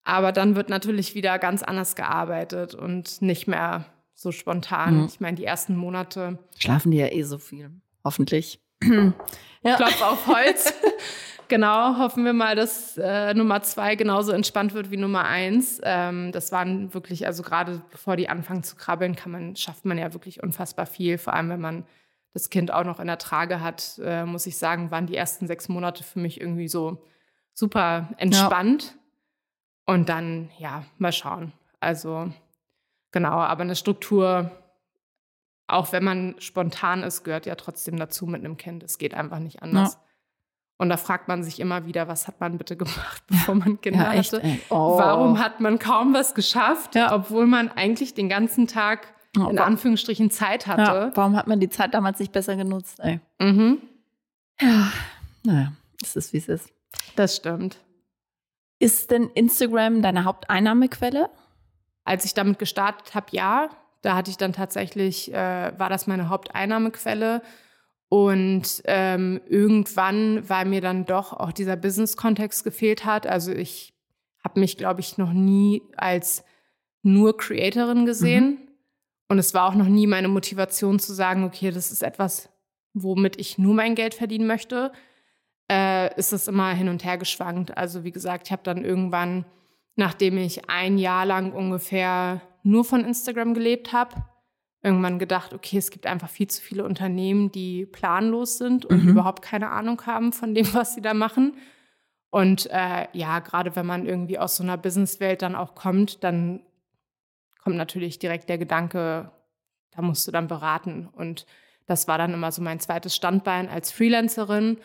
[0.05, 4.99] Aber dann wird natürlich wieder ganz anders gearbeitet und nicht mehr so spontan.
[4.99, 5.05] Mhm.
[5.07, 6.39] Ich meine, die ersten Monate.
[6.59, 7.71] Schlafen die ja eh so viel.
[8.05, 8.61] Hoffentlich.
[9.63, 9.77] Ja.
[9.77, 10.73] Klopf auf Holz.
[11.53, 15.83] Genau, hoffen wir mal, dass äh, Nummer zwei genauso entspannt wird wie Nummer eins.
[15.85, 19.99] Ähm, das waren wirklich, also gerade bevor die anfangen zu krabbeln, kann man, schafft man
[19.99, 21.19] ja wirklich unfassbar viel.
[21.19, 21.85] Vor allem, wenn man
[22.33, 25.47] das Kind auch noch in der Trage hat, äh, muss ich sagen, waren die ersten
[25.47, 27.05] sechs Monate für mich irgendwie so
[27.53, 28.85] super entspannt.
[28.85, 29.95] Ja.
[29.95, 31.53] Und dann, ja, mal schauen.
[31.81, 32.33] Also,
[33.11, 34.51] genau, aber eine Struktur
[35.73, 38.83] auch wenn man spontan ist, gehört ja trotzdem dazu mit einem Kind.
[38.83, 39.95] Es geht einfach nicht anders.
[39.95, 40.01] Ja.
[40.79, 44.05] Und da fragt man sich immer wieder, was hat man bitte gemacht, bevor man Kinder
[44.05, 44.59] ja, echt, hatte?
[44.69, 44.99] Oh.
[44.99, 47.15] Warum hat man kaum was geschafft, ja.
[47.15, 50.83] obwohl man eigentlich den ganzen Tag oh, in Anführungsstrichen Zeit hatte?
[50.83, 53.01] Ja, warum hat man die Zeit damals nicht besser genutzt?
[53.01, 53.21] Ey?
[53.39, 53.79] Mhm.
[54.61, 54.93] Ja,
[55.45, 56.73] naja, es ist wie es ist.
[57.17, 57.79] Das stimmt.
[58.79, 61.31] Ist denn Instagram deine Haupteinnahmequelle?
[62.05, 63.69] Als ich damit gestartet habe, ja.
[64.03, 67.43] Da hatte ich dann tatsächlich, äh, war das meine Haupteinnahmequelle.
[68.09, 73.95] Und ähm, irgendwann, weil mir dann doch auch dieser Business-Kontext gefehlt hat, also ich
[74.45, 76.45] habe mich, glaube ich, noch nie als
[77.03, 78.45] nur Creatorin gesehen.
[78.45, 78.59] Mhm.
[79.29, 82.51] Und es war auch noch nie meine Motivation zu sagen, okay, das ist etwas,
[82.93, 84.93] womit ich nur mein Geld verdienen möchte,
[85.71, 87.77] äh, ist es immer hin und her geschwankt.
[87.79, 89.47] Also wie gesagt, ich habe dann irgendwann,
[89.97, 94.25] nachdem ich ein Jahr lang ungefähr nur von Instagram gelebt habe,
[94.83, 99.11] irgendwann gedacht, okay, es gibt einfach viel zu viele Unternehmen, die planlos sind und mhm.
[99.11, 101.57] überhaupt keine Ahnung haben von dem, was sie da machen.
[102.31, 106.63] Und äh, ja, gerade wenn man irgendwie aus so einer Businesswelt dann auch kommt, dann
[107.63, 109.31] kommt natürlich direkt der Gedanke,
[109.91, 111.09] da musst du dann beraten.
[111.13, 111.47] Und
[111.87, 114.79] das war dann immer so mein zweites Standbein als Freelancerin.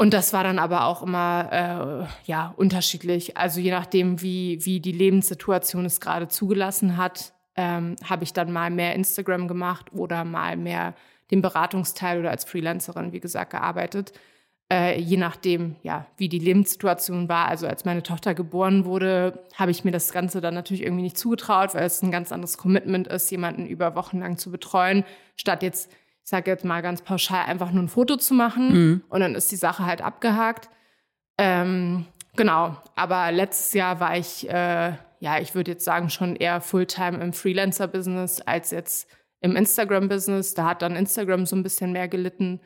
[0.00, 3.36] Und das war dann aber auch immer äh, ja unterschiedlich.
[3.36, 8.52] Also je nachdem, wie, wie die Lebenssituation es gerade zugelassen hat, ähm, habe ich dann
[8.52, 10.94] mal mehr Instagram gemacht oder mal mehr
[11.32, 14.12] den Beratungsteil oder als Freelancerin, wie gesagt, gearbeitet.
[14.72, 17.48] Äh, je nachdem, ja, wie die Lebenssituation war.
[17.48, 21.18] Also als meine Tochter geboren wurde, habe ich mir das Ganze dann natürlich irgendwie nicht
[21.18, 25.64] zugetraut, weil es ein ganz anderes Commitment ist, jemanden über Wochen lang zu betreuen, statt
[25.64, 25.90] jetzt,
[26.28, 29.02] sage jetzt mal ganz pauschal, einfach nur ein Foto zu machen mhm.
[29.08, 30.68] und dann ist die Sache halt abgehakt.
[31.38, 36.60] Ähm, genau, aber letztes Jahr war ich äh, ja, ich würde jetzt sagen, schon eher
[36.60, 39.08] Fulltime im Freelancer-Business als jetzt
[39.40, 40.54] im Instagram-Business.
[40.54, 42.60] Da hat dann Instagram so ein bisschen mehr gelitten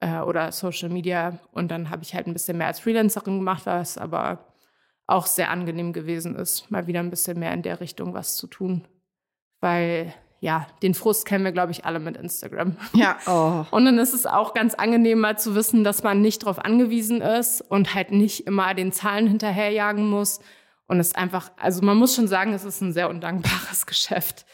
[0.00, 1.38] äh, oder Social Media.
[1.52, 4.54] Und dann habe ich halt ein bisschen mehr als Freelancerin gemacht, was aber
[5.06, 8.46] auch sehr angenehm gewesen ist, mal wieder ein bisschen mehr in der Richtung was zu
[8.46, 8.86] tun.
[9.60, 12.76] Weil ja, den Frust kennen wir, glaube ich, alle mit Instagram.
[12.92, 13.16] Ja.
[13.26, 13.64] Oh.
[13.70, 17.20] Und dann ist es auch ganz angenehm, mal zu wissen, dass man nicht darauf angewiesen
[17.20, 20.40] ist und halt nicht immer den Zahlen hinterherjagen muss,
[20.86, 24.44] und es ist einfach, also man muss schon sagen, es ist ein sehr undankbares Geschäft.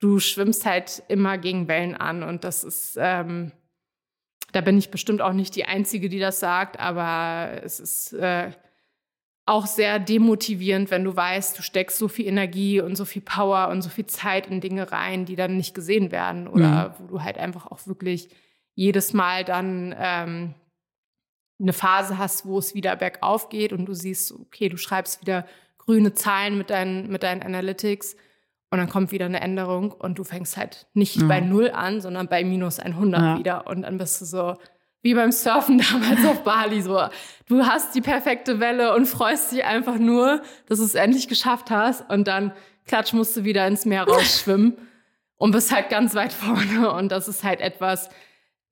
[0.00, 3.52] Du schwimmst halt immer gegen Wellen an und das ist, ähm,
[4.52, 8.50] da bin ich bestimmt auch nicht die Einzige, die das sagt, aber es ist äh,
[9.46, 13.68] auch sehr demotivierend, wenn du weißt, du steckst so viel Energie und so viel Power
[13.68, 16.92] und so viel Zeit in Dinge rein, die dann nicht gesehen werden oder mhm.
[16.98, 18.28] wo du halt einfach auch wirklich
[18.74, 20.54] jedes Mal dann ähm,
[21.60, 25.46] eine Phase hast, wo es wieder bergauf geht und du siehst, okay, du schreibst wieder
[25.78, 28.16] grüne Zahlen mit deinen, mit deinen Analytics
[28.70, 31.28] und dann kommt wieder eine Änderung und du fängst halt nicht mhm.
[31.28, 33.38] bei Null an, sondern bei minus 100 ja.
[33.38, 34.56] wieder und dann bist du so
[35.02, 37.00] wie beim Surfen damals auf Bali so.
[37.48, 41.70] Du hast die perfekte Welle und freust dich einfach nur, dass du es endlich geschafft
[41.70, 42.52] hast und dann
[42.86, 44.76] klatsch musst du wieder ins Meer rausschwimmen
[45.36, 48.08] und bist halt ganz weit vorne und das ist halt etwas,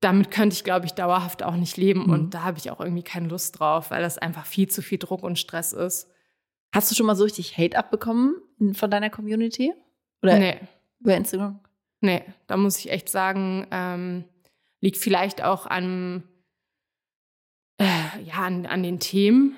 [0.01, 2.03] damit könnte ich, glaube ich, dauerhaft auch nicht leben.
[2.05, 2.13] Mhm.
[2.13, 4.99] Und da habe ich auch irgendwie keine Lust drauf, weil das einfach viel zu viel
[4.99, 6.09] Druck und Stress ist.
[6.73, 8.35] Hast du schon mal so richtig Hate abbekommen
[8.73, 9.73] von deiner Community?
[10.21, 10.59] Oder nee.
[10.99, 11.59] über Instagram?
[12.01, 14.25] Nee, da muss ich echt sagen, ähm,
[14.85, 16.23] liegt vielleicht auch an,
[17.81, 19.57] äh, ja, an, an den Themen.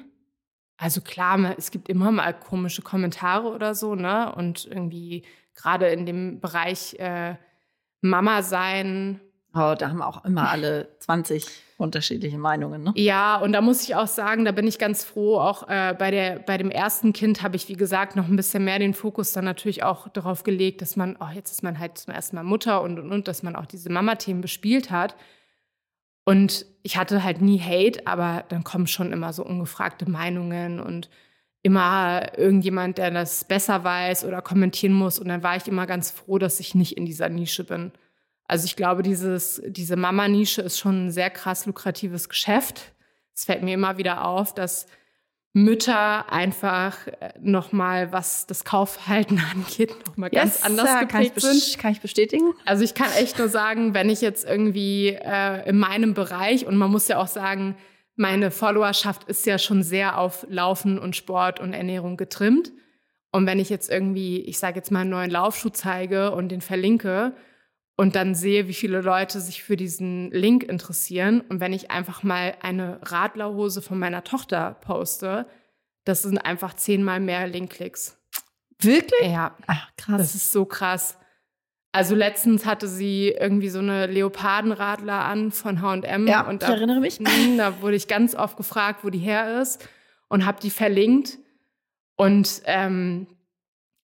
[0.77, 4.33] Also klar, es gibt immer mal komische Kommentare oder so, ne?
[4.33, 7.35] Und irgendwie gerade in dem Bereich äh,
[7.99, 9.19] Mama sein.
[9.57, 11.45] Oh, da haben auch immer alle 20
[11.77, 12.83] unterschiedliche Meinungen.
[12.83, 12.93] Ne?
[12.95, 15.39] Ja, und da muss ich auch sagen, da bin ich ganz froh.
[15.39, 18.63] Auch äh, bei, der, bei dem ersten Kind habe ich, wie gesagt, noch ein bisschen
[18.63, 21.97] mehr den Fokus dann natürlich auch darauf gelegt, dass man, oh, jetzt ist man halt
[21.97, 25.15] zum ersten Mal Mutter und, und, und, dass man auch diese Mama-Themen bespielt hat.
[26.25, 31.09] Und ich hatte halt nie Hate, aber dann kommen schon immer so ungefragte Meinungen und
[31.61, 35.19] immer irgendjemand, der das besser weiß oder kommentieren muss.
[35.19, 37.91] Und dann war ich immer ganz froh, dass ich nicht in dieser Nische bin.
[38.47, 42.93] Also ich glaube, dieses, diese Mama-Nische ist schon ein sehr krass lukratives Geschäft.
[43.35, 44.87] Es fällt mir immer wieder auf, dass
[45.53, 51.53] Mütter einfach äh, nochmal, was das Kaufverhalten angeht, nochmal yes, ganz anders äh, geprägt kann
[51.53, 51.79] sind.
[51.79, 52.53] Kann ich bestätigen.
[52.65, 56.77] Also ich kann echt nur sagen, wenn ich jetzt irgendwie äh, in meinem Bereich, und
[56.77, 57.75] man muss ja auch sagen,
[58.15, 62.71] meine Followerschaft ist ja schon sehr auf Laufen und Sport und Ernährung getrimmt.
[63.31, 66.61] Und wenn ich jetzt irgendwie, ich sage jetzt mal einen neuen Laufschuh zeige und den
[66.61, 67.33] verlinke,
[67.97, 71.41] und dann sehe, wie viele Leute sich für diesen Link interessieren.
[71.41, 75.47] Und wenn ich einfach mal eine Radlerhose von meiner Tochter poste,
[76.05, 78.17] das sind einfach zehnmal mehr Linkklicks.
[78.79, 79.31] Wirklich?
[79.31, 79.57] Ja.
[79.65, 80.17] Ach, krass.
[80.19, 81.17] Das ist so krass.
[81.91, 86.27] Also letztens hatte sie irgendwie so eine Leopardenradler an von H&M.
[86.27, 87.19] Ja, und ich erinnere mich.
[87.19, 89.89] Mh, da wurde ich ganz oft gefragt, wo die her ist
[90.27, 91.39] und habe die verlinkt.
[92.15, 93.25] Und ähm,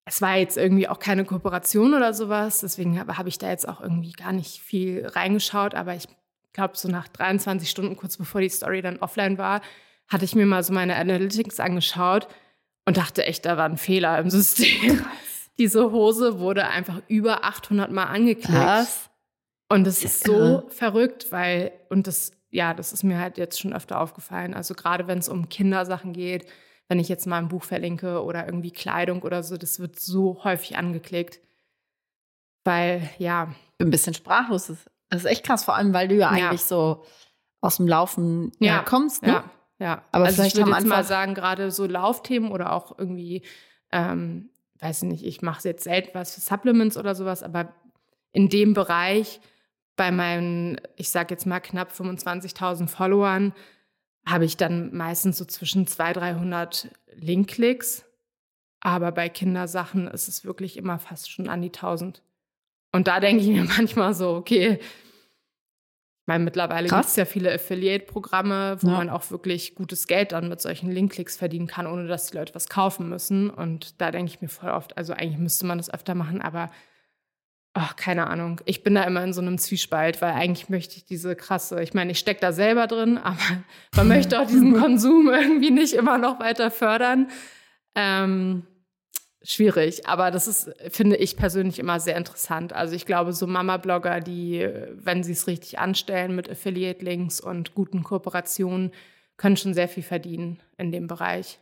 [0.06, 3.68] es war jetzt irgendwie auch keine Kooperation oder sowas, deswegen habe hab ich da jetzt
[3.68, 6.08] auch irgendwie gar nicht viel reingeschaut, aber ich
[6.52, 9.62] glaube, so nach 23 Stunden, kurz bevor die Story dann offline war,
[10.08, 12.28] hatte ich mir mal so meine Analytics angeschaut
[12.86, 14.98] und dachte echt, da war ein Fehler im System.
[14.98, 15.08] Krass.
[15.58, 18.50] Diese Hose wurde einfach über 800 Mal angeklickt.
[18.50, 19.10] Krass.
[19.70, 23.74] Und das ist so verrückt, weil, und das, ja, das ist mir halt jetzt schon
[23.74, 24.54] öfter aufgefallen.
[24.54, 26.46] Also gerade wenn es um Kindersachen geht,
[26.94, 30.44] wenn ich jetzt mal ein Buch verlinke oder irgendwie Kleidung oder so, das wird so
[30.44, 31.40] häufig angeklickt.
[32.64, 33.52] Weil, ja.
[33.72, 34.68] Ich bin ein bisschen sprachlos.
[35.10, 36.50] Das ist echt krass, vor allem, weil du ja, ja.
[36.50, 37.04] eigentlich so
[37.62, 39.24] aus dem Laufen ja, kommst.
[39.24, 39.30] Ne?
[39.30, 39.44] Ja,
[39.80, 40.04] ja.
[40.12, 43.42] Aber also vielleicht ich würde jetzt mal sagen, gerade so Laufthemen oder auch irgendwie,
[43.92, 47.74] ähm, weiß ich nicht, ich mache jetzt selten was für Supplements oder sowas, aber
[48.34, 49.42] in dem Bereich
[49.96, 53.52] bei meinen, ich sage jetzt mal knapp 25.000 Followern,
[54.26, 58.06] habe ich dann meistens so zwischen 200, 300 Linkklicks.
[58.80, 62.22] Aber bei Kindersachen ist es wirklich immer fast schon an die 1000.
[62.92, 64.80] Und da denke ich mir manchmal so, okay,
[66.24, 68.94] ich meine, mittlerweile gibt es ja viele Affiliate-Programme, wo ja.
[68.94, 72.56] man auch wirklich gutes Geld dann mit solchen Linkklicks verdienen kann, ohne dass die Leute
[72.56, 73.50] was kaufen müssen.
[73.50, 76.72] Und da denke ich mir voll oft, also eigentlich müsste man das öfter machen, aber
[77.74, 78.62] ach, keine Ahnung.
[78.66, 81.94] Ich bin da immer in so einem Zwiespalt, weil eigentlich möchte ich diese krasse, ich
[81.94, 83.64] meine, ich stecke da selber drin, aber
[83.96, 87.30] man möchte auch diesen Konsum irgendwie nicht immer noch weiter fördern.
[87.96, 88.66] Ähm,
[89.44, 92.74] schwierig, aber das ist, finde ich persönlich immer sehr interessant.
[92.74, 98.04] Also ich glaube, so Mama-Blogger, die, wenn sie es richtig anstellen mit Affiliate-Links und guten
[98.04, 98.92] Kooperationen,
[99.38, 101.60] können schon sehr viel verdienen in dem Bereich.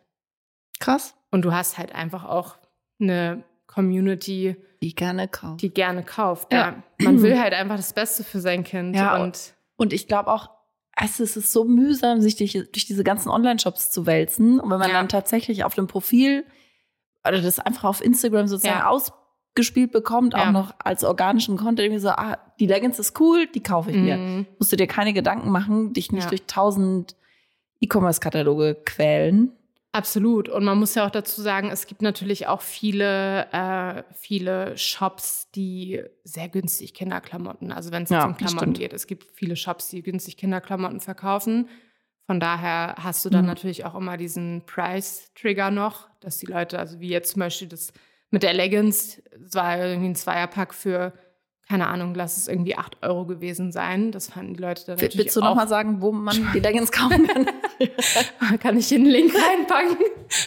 [0.80, 1.16] Krass.
[1.32, 2.58] Und du hast halt einfach auch
[3.00, 3.44] eine
[3.74, 5.62] Community, die gerne kauft.
[5.62, 6.52] Die gerne kauft.
[6.52, 6.60] Ja.
[6.60, 6.84] ja.
[7.06, 8.96] Man will halt einfach das Beste für sein Kind.
[8.96, 10.50] Ja, und, und ich glaube auch,
[10.96, 14.60] es ist so mühsam, sich durch, durch diese ganzen Online-Shops zu wälzen.
[14.60, 14.96] Und wenn man ja.
[14.96, 16.46] dann tatsächlich auf dem Profil
[17.28, 18.88] oder das einfach auf Instagram sozusagen ja.
[18.88, 23.64] ausgespielt bekommt, auch noch als organischen Content, irgendwie so, ah, die Leggings ist cool, die
[23.64, 24.04] kaufe ich mhm.
[24.04, 24.46] mir.
[24.60, 27.16] Musst du dir keine Gedanken machen, dich nicht durch tausend
[27.80, 29.54] E-Commerce-Kataloge quälen.
[29.94, 30.48] Absolut.
[30.48, 35.50] Und man muss ja auch dazu sagen, es gibt natürlich auch viele, äh, viele Shops,
[35.52, 39.90] die sehr günstig Kinderklamotten, also wenn es ja, um Klamotten geht, es gibt viele Shops,
[39.90, 41.68] die günstig Kinderklamotten verkaufen.
[42.26, 43.48] Von daher hast du dann mhm.
[43.48, 47.92] natürlich auch immer diesen Price-Trigger noch, dass die Leute, also wie jetzt zum Beispiel das
[48.30, 51.12] mit der Leggings, das war irgendwie ein Zweierpack für
[51.72, 54.12] keine Ahnung, lass es irgendwie 8 Euro gewesen sein.
[54.12, 57.26] Das fanden die Leute dann natürlich Willst du nochmal sagen, wo man die Leggings kaufen
[57.26, 57.48] kann?
[58.60, 59.96] kann ich den Link reinpacken?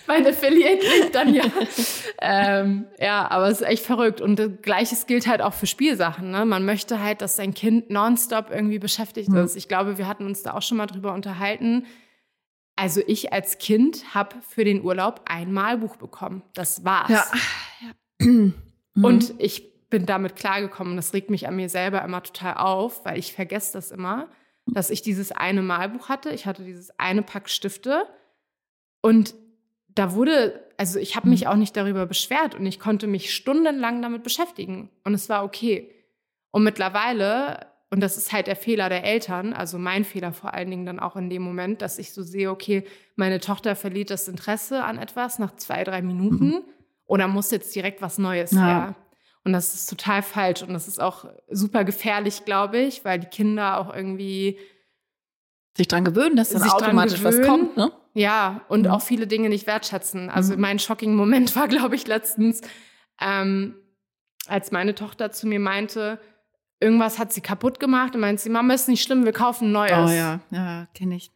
[0.07, 1.45] Mein Affiliate-Link dann ja.
[2.21, 4.21] ähm, ja, aber es ist echt verrückt.
[4.21, 6.31] Und gleiches gilt halt auch für Spielsachen.
[6.31, 6.45] Ne?
[6.45, 9.39] Man möchte halt, dass sein Kind nonstop irgendwie beschäftigt mhm.
[9.39, 9.57] ist.
[9.57, 11.87] Ich glaube, wir hatten uns da auch schon mal drüber unterhalten.
[12.77, 16.43] Also ich als Kind habe für den Urlaub ein Malbuch bekommen.
[16.53, 17.09] Das war's.
[17.09, 17.25] Ja.
[17.81, 18.53] ja.
[18.95, 19.35] Und mhm.
[19.39, 20.97] ich bin damit klargekommen.
[20.97, 24.29] Das regt mich an mir selber immer total auf, weil ich vergesse das immer,
[24.67, 26.31] dass ich dieses eine Malbuch hatte.
[26.31, 28.09] Ich hatte dieses eine Pack Stifte
[29.03, 29.37] und
[29.95, 34.03] da wurde, also ich habe mich auch nicht darüber beschwert und ich konnte mich stundenlang
[34.03, 35.93] damit beschäftigen und es war okay.
[36.51, 40.71] Und mittlerweile, und das ist halt der Fehler der Eltern, also mein Fehler vor allen
[40.71, 42.83] Dingen dann auch in dem Moment, dass ich so sehe, okay,
[43.15, 46.65] meine Tochter verliert das Interesse an etwas nach zwei, drei Minuten mhm.
[47.07, 48.67] oder muss jetzt direkt was Neues ja.
[48.67, 48.95] her.
[49.45, 53.27] Und das ist total falsch und das ist auch super gefährlich, glaube ich, weil die
[53.27, 54.59] Kinder auch irgendwie
[55.77, 57.93] sich dran gewöhnen, dass dann automatisch was kommt, ne?
[58.15, 58.93] Ja, und mhm.
[58.93, 60.31] auch viele Dinge nicht wertschätzen.
[60.31, 60.61] Also mhm.
[60.61, 62.63] mein shocking Moment war, glaube ich, letztens,
[63.21, 63.75] ähm,
[64.47, 66.21] als meine Tochter zu mir meinte,
[66.81, 70.11] irgendwas hat sie kaputt gemacht und meint sie, Mama, ist nicht schlimm, wir kaufen Neues.
[70.11, 71.33] Oh ja, ja, kenne ich.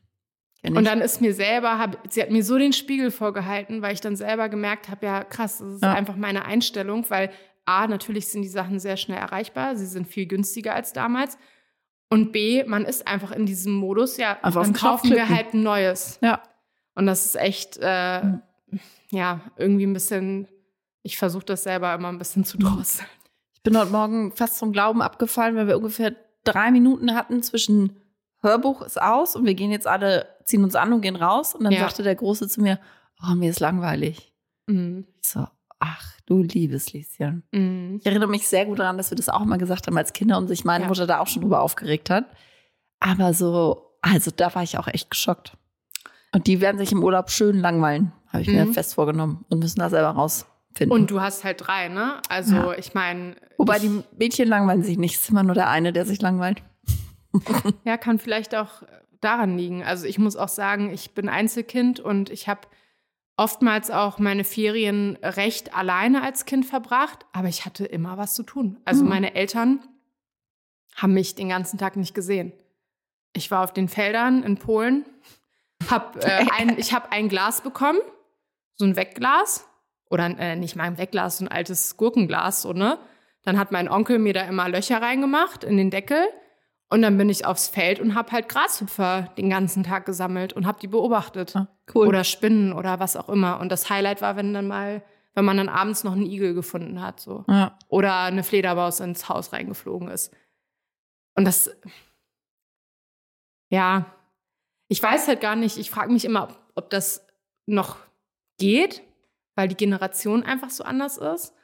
[0.62, 0.78] Kenn ich.
[0.78, 4.00] Und dann ist mir selber, hab, sie hat mir so den Spiegel vorgehalten, weil ich
[4.00, 5.92] dann selber gemerkt habe, ja krass, das ist ja.
[5.94, 7.30] einfach meine Einstellung, weil
[7.68, 11.38] A, natürlich sind die Sachen sehr schnell erreichbar, sie sind viel günstiger als damals.
[12.08, 15.62] Und B, man ist einfach in diesem Modus, ja, einfach dann kaufen wir halt ein
[15.62, 16.18] neues.
[16.22, 16.42] Ja.
[16.94, 18.40] Und das ist echt, äh, mhm.
[19.10, 20.48] ja, irgendwie ein bisschen,
[21.02, 23.06] ich versuche das selber immer ein bisschen zu drosseln.
[23.52, 26.14] Ich bin heute Morgen fast zum Glauben abgefallen, weil wir ungefähr
[26.44, 28.00] drei Minuten hatten zwischen
[28.40, 31.54] Hörbuch ist aus und wir gehen jetzt alle, ziehen uns an und gehen raus.
[31.54, 31.80] Und dann ja.
[31.80, 32.78] sagte der Große zu mir,
[33.22, 34.32] oh, mir ist langweilig.
[34.66, 35.06] Mhm.
[35.20, 35.46] Ich so,
[35.78, 37.42] ach du liebes Lieschen.
[37.52, 37.96] Mhm.
[38.00, 40.36] Ich erinnere mich sehr gut daran, dass wir das auch mal gesagt haben als Kinder
[40.38, 40.88] und sich meine ja.
[40.88, 42.26] Mutter da auch schon drüber aufgeregt hat.
[43.00, 45.56] Aber so, also da war ich auch echt geschockt.
[46.32, 48.54] Und die werden sich im Urlaub schön langweilen, habe ich mhm.
[48.54, 50.54] mir fest vorgenommen und müssen da selber rausfinden.
[50.74, 50.92] finden.
[50.92, 52.20] Und du hast halt drei, ne?
[52.28, 52.72] Also Ja.
[52.74, 55.14] ich meine, Wobei ich, die Mädchen langweilen sich nicht.
[55.14, 56.62] Es ist immer nur der eine, der sich langweilt.
[57.84, 58.82] ja, kann vielleicht auch
[59.20, 59.82] daran liegen.
[59.82, 62.60] Also ich muss auch sagen, ich bin Einzelkind und ich habe
[63.38, 68.42] oftmals auch meine Ferien recht alleine als Kind verbracht, aber ich hatte immer was zu
[68.42, 68.78] tun.
[68.84, 69.08] Also Mhm.
[69.08, 69.80] meine Eltern
[70.96, 72.52] haben mich den ganzen Tag nicht gesehen.
[73.32, 75.04] Ich war auf den Feldern in Polen,
[75.88, 78.00] hab, äh, ein, ich habe ein Glas bekommen,
[78.74, 79.66] so ein Wegglas
[80.10, 82.98] oder äh, nicht mal ein Wegglas, so ein altes Gurkenglas, so ne.
[83.44, 86.26] Dann hat mein Onkel mir da immer Löcher reingemacht in den Deckel
[86.90, 90.66] und dann bin ich aufs Feld und habe halt Grashüpfer den ganzen Tag gesammelt und
[90.66, 92.08] habe die beobachtet Ah, cool.
[92.08, 93.60] oder Spinnen oder was auch immer.
[93.60, 95.02] Und das Highlight war, wenn dann mal,
[95.34, 97.76] wenn man dann abends noch einen Igel gefunden hat, so ja.
[97.88, 100.34] oder eine Fledermaus ins Haus reingeflogen ist.
[101.34, 101.70] Und das,
[103.70, 104.06] ja,
[104.88, 107.26] ich weiß halt gar nicht, ich frage mich immer, ob, ob das
[107.66, 107.98] noch
[108.58, 109.02] geht,
[109.54, 111.54] weil die Generation einfach so anders ist.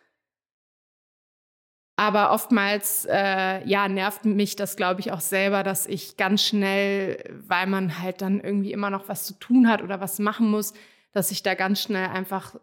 [1.97, 7.23] Aber oftmals, äh, ja, nervt mich das, glaube ich, auch selber, dass ich ganz schnell,
[7.47, 10.75] weil man halt dann irgendwie immer noch was zu tun hat oder was machen muss,
[11.13, 12.57] dass ich da ganz schnell einfach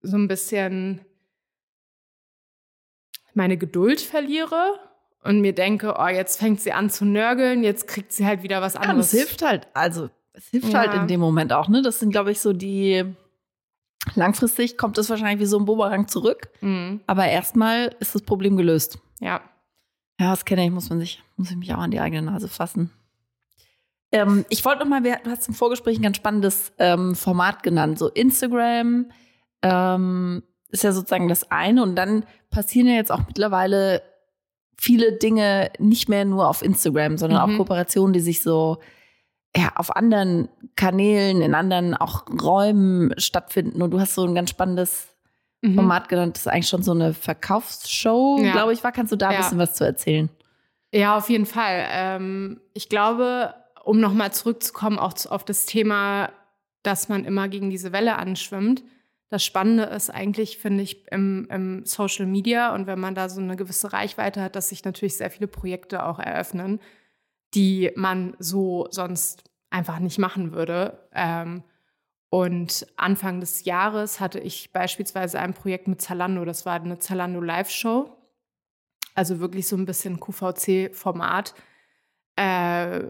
[0.00, 1.04] so ein bisschen
[3.34, 4.78] meine Geduld verliere
[5.22, 8.62] und mir denke, oh, jetzt fängt sie an zu nörgeln, jetzt kriegt sie halt wieder
[8.62, 9.10] was Ja, anderes.
[9.10, 9.68] das hilft halt.
[9.74, 10.80] Also, es hilft Ja.
[10.80, 11.82] halt in dem Moment auch, ne?
[11.82, 13.04] Das sind, glaube ich, so die.
[14.14, 16.48] Langfristig kommt es wahrscheinlich wie so ein Bumerang zurück.
[16.60, 17.00] Mhm.
[17.06, 18.98] Aber erstmal ist das Problem gelöst.
[19.20, 19.40] Ja.
[20.18, 22.48] Ja, das kenne ich, muss man sich, muss ich mich auch an die eigene Nase
[22.48, 22.90] fassen.
[24.12, 27.62] Ähm, ich wollte noch mal, wir- du hast im Vorgespräch ein ganz spannendes ähm, Format
[27.62, 29.06] genannt, so Instagram
[29.62, 34.02] ähm, ist ja sozusagen das eine und dann passieren ja jetzt auch mittlerweile
[34.76, 37.54] viele Dinge nicht mehr nur auf Instagram, sondern Mhm.
[37.54, 38.78] auch Kooperationen, die sich so
[39.56, 44.50] ja, auf anderen Kanälen, in anderen auch Räumen stattfinden und du hast so ein ganz
[44.50, 45.08] spannendes
[45.62, 45.74] Mhm.
[45.74, 48.52] Format genannt, das ist eigentlich schon so eine Verkaufsshow, Ja.
[48.52, 48.92] glaube ich, war.
[48.92, 49.42] Kannst du da ein Ja.
[49.42, 50.30] bisschen was zu erzählen?
[50.92, 51.84] Ja, auf jeden Fall.
[51.90, 56.30] Ähm, ich glaube, um nochmal zurückzukommen, auch zu, auf das Thema,
[56.82, 58.82] dass man immer gegen diese Welle anschwimmt.
[59.28, 63.40] Das Spannende ist eigentlich, finde ich, im, im Social Media und wenn man da so
[63.42, 66.80] eine gewisse Reichweite hat, dass sich natürlich sehr viele Projekte auch eröffnen,
[67.54, 71.08] die man so sonst einfach nicht machen würde.
[71.14, 71.62] Ähm,
[72.28, 76.44] und Anfang des Jahres hatte ich beispielsweise ein Projekt mit Zalando.
[76.44, 78.16] Das war eine Zalando Live-Show.
[79.14, 81.54] Also wirklich so ein bisschen QVC-Format.
[82.36, 83.02] Äh,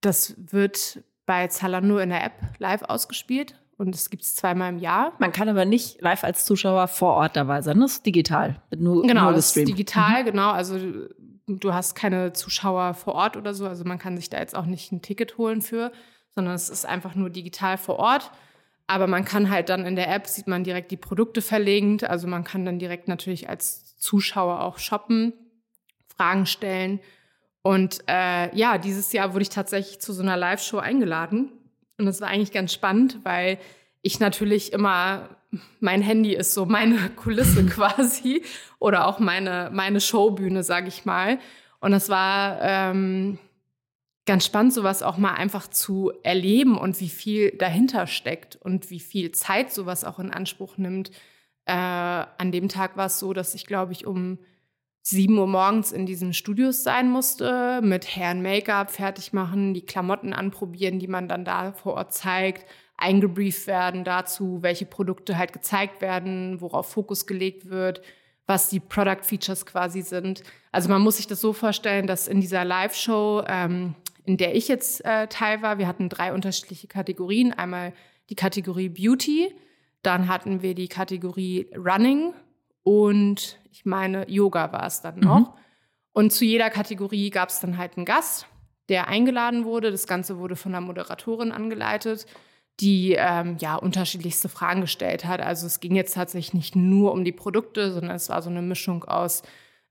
[0.00, 4.78] das wird bei Zalando in der App live ausgespielt und es gibt es zweimal im
[4.78, 5.12] Jahr.
[5.18, 7.78] Man kann aber nicht live als Zuschauer vor Ort dabei sein.
[7.80, 8.62] Das ist digital.
[8.76, 9.68] Nur, Genau, nur das ist gestreamt.
[9.68, 10.50] digital, genau.
[10.52, 10.78] Also
[11.48, 13.66] du hast keine Zuschauer vor Ort oder so.
[13.66, 15.92] Also man kann sich da jetzt auch nicht ein Ticket holen für,
[16.34, 18.30] sondern es ist einfach nur digital vor Ort.
[18.86, 22.04] Aber man kann halt dann in der App, sieht man direkt die Produkte verlinkt.
[22.04, 25.32] Also man kann dann direkt natürlich als Zuschauer auch shoppen,
[26.16, 27.00] Fragen stellen.
[27.62, 31.52] Und äh, ja, dieses Jahr wurde ich tatsächlich zu so einer Live-Show eingeladen.
[31.98, 33.58] Und das war eigentlich ganz spannend, weil
[34.02, 35.28] ich natürlich immer,
[35.80, 38.42] mein Handy ist so meine Kulisse quasi
[38.78, 41.38] oder auch meine, meine Showbühne, sage ich mal.
[41.80, 43.38] Und das war ähm,
[44.26, 49.00] ganz spannend, sowas auch mal einfach zu erleben und wie viel dahinter steckt und wie
[49.00, 51.10] viel Zeit sowas auch in Anspruch nimmt.
[51.64, 54.38] Äh, an dem Tag war es so, dass ich, glaube ich, um
[55.02, 60.34] 7 Uhr morgens in diesen Studios sein musste, mit Herren Make-up fertig machen, die Klamotten
[60.34, 62.66] anprobieren, die man dann da vor Ort zeigt,
[62.98, 68.02] eingebrieft werden dazu, welche Produkte halt gezeigt werden, worauf Fokus gelegt wird,
[68.46, 70.42] was die Product Features quasi sind.
[70.72, 73.94] Also man muss sich das so vorstellen, dass in dieser Live-Show, ähm,
[74.24, 77.52] in der ich jetzt äh, Teil war, wir hatten drei unterschiedliche Kategorien.
[77.52, 77.94] Einmal
[78.30, 79.54] die Kategorie Beauty,
[80.02, 82.34] dann hatten wir die Kategorie Running
[82.82, 85.54] und ich meine Yoga war es dann noch.
[86.12, 88.46] Und zu jeder Kategorie gab es dann halt einen Gast,
[88.88, 89.90] der eingeladen wurde.
[89.92, 92.26] Das Ganze wurde von einer Moderatorin angeleitet,
[92.80, 95.40] die ähm, ja unterschiedlichste Fragen gestellt hat.
[95.40, 98.62] Also es ging jetzt tatsächlich nicht nur um die Produkte, sondern es war so eine
[98.62, 99.42] Mischung aus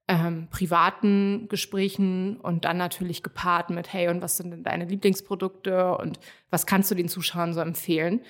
[0.08, 5.98] ähm, privaten Gesprächen und dann natürlich gepaart mit, hey, und was sind denn deine Lieblingsprodukte
[5.98, 6.20] und
[6.50, 8.22] was kannst du den Zuschauern so empfehlen?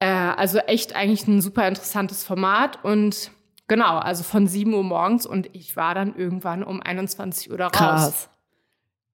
[0.00, 3.30] Äh, also echt eigentlich ein super interessantes Format und
[3.68, 7.68] genau, also von 7 Uhr morgens und ich war dann irgendwann um 21 Uhr da
[7.68, 7.72] raus.
[7.72, 8.30] Krass.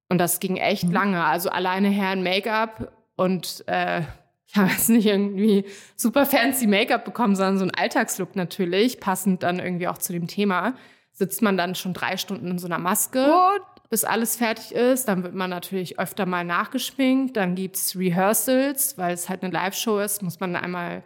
[0.09, 0.93] Und das ging echt Mhm.
[0.93, 1.25] lange.
[1.25, 4.03] Also alleine Herren Make-up und äh,
[4.51, 9.43] ich habe jetzt nicht irgendwie super fancy Make-up bekommen, sondern so ein Alltagslook natürlich, passend
[9.43, 10.75] dann irgendwie auch zu dem Thema.
[11.13, 13.63] Sitzt man dann schon drei Stunden in so einer Maske, What?
[13.91, 15.07] bis alles fertig ist.
[15.09, 17.37] Dann wird man natürlich öfter mal nachgeschminkt.
[17.37, 21.03] Dann gibt's Rehearsals, weil es halt eine Live-Show ist, muss man einmal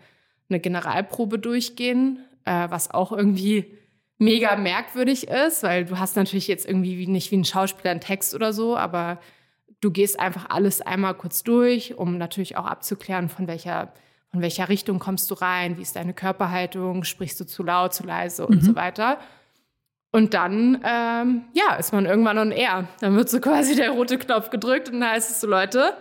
[0.49, 2.20] eine Generalprobe durchgehen.
[2.45, 3.78] äh, was auch irgendwie
[4.18, 8.01] mega merkwürdig ist, weil du hast natürlich jetzt irgendwie wie, nicht wie ein Schauspieler einen
[8.01, 9.18] Text oder so, aber
[9.83, 13.93] du gehst einfach alles einmal kurz durch, um natürlich auch abzuklären, von welcher,
[14.30, 18.05] von welcher Richtung kommst du rein, wie ist deine Körperhaltung, sprichst du zu laut, zu
[18.07, 18.66] leise und Mhm.
[18.66, 19.18] so weiter.
[20.12, 22.87] Und dann, ähm, ja, ist man irgendwann on air.
[23.01, 25.95] Dann wird so quasi der rote Knopf gedrückt und dann heißt es so, Leute,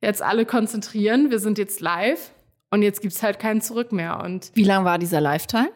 [0.00, 2.30] jetzt alle konzentrieren, wir sind jetzt live
[2.70, 4.20] und jetzt gibt's halt kein Zurück mehr.
[4.24, 5.68] Und Wie lang war dieser Live-Teil?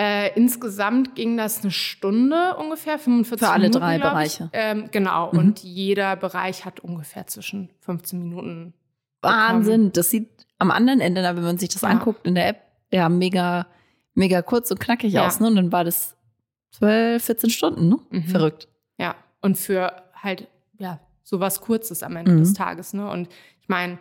[0.00, 4.44] Äh, insgesamt ging das eine Stunde ungefähr, 45 Für alle Minuten, drei Bereiche.
[4.44, 4.50] Ich.
[4.54, 5.38] Ähm, genau, Mhm.
[5.38, 8.72] und jeder Bereich hat ungefähr zwischen 15 Minuten.
[9.20, 9.92] Wahnsinn.
[9.92, 10.28] Das sieht
[10.58, 11.88] am anderen Ende, wenn man sich das Ja.
[11.88, 13.66] anguckt in der App, ja, mega,
[14.14, 15.26] mega kurz und knackig Ja.
[15.26, 15.40] aus.
[15.40, 15.48] Ne?
[15.48, 16.16] Und dann war das
[16.72, 17.98] 12, 14 Stunden, ne?
[18.10, 18.24] Mhm.
[18.24, 18.68] Verrückt.
[18.98, 20.48] Ja, und für halt,
[20.78, 22.38] ja, sowas Kurzes am Ende Mhm.
[22.40, 22.92] des Tages.
[22.94, 23.08] Ne?
[23.10, 23.28] Und
[23.60, 23.98] ich meine,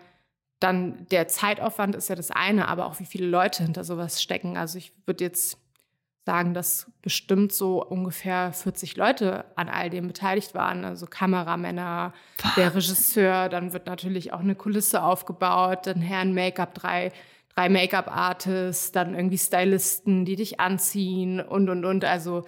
[0.60, 4.58] dann der Zeitaufwand ist ja das eine, aber auch wie viele Leute hinter sowas stecken.
[4.58, 5.58] Also ich würde jetzt
[6.26, 10.86] sagen, dass bestimmt so ungefähr 40 Leute an all dem beteiligt waren.
[10.86, 12.14] Also Kameramänner,
[12.56, 17.12] der Regisseur, dann wird natürlich auch eine Kulisse aufgebaut, dann Herren Make-up, drei,
[17.56, 22.06] drei Make-up-Artists, dann irgendwie Stylisten, die dich anziehen und, und, und.
[22.06, 22.46] Also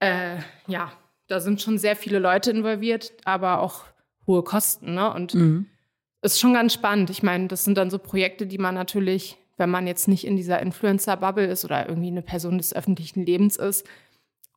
[0.00, 0.92] äh, ja,
[1.28, 3.84] da sind schon sehr viele Leute involviert, aber auch
[4.26, 4.94] hohe Kosten.
[4.94, 5.12] Ne?
[5.12, 5.66] Und Mhm.
[6.22, 7.10] ist schon ganz spannend.
[7.10, 10.36] Ich meine, das sind dann so Projekte, die man natürlich, wenn man jetzt nicht in
[10.36, 13.86] dieser Influencer-Bubble ist oder irgendwie eine Person des öffentlichen Lebens ist,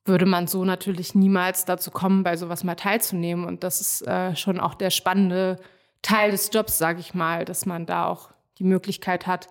[0.04, 3.44] würde man so natürlich niemals dazu kommen, bei sowas mal teilzunehmen.
[3.44, 5.58] Und das ist äh, schon auch der spannende
[6.02, 9.48] Teil des Jobs, sage ich mal, dass man da auch die Möglichkeit hat,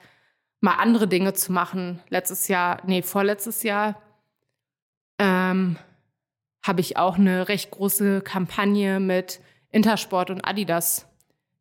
[0.60, 2.00] mal andere Dinge zu machen.
[2.10, 4.02] Letztes Jahr, nee, vorletztes Jahr
[5.18, 5.78] ähm,
[6.62, 9.40] habe ich auch eine recht große Kampagne mit
[9.72, 11.08] Intersport und Adidas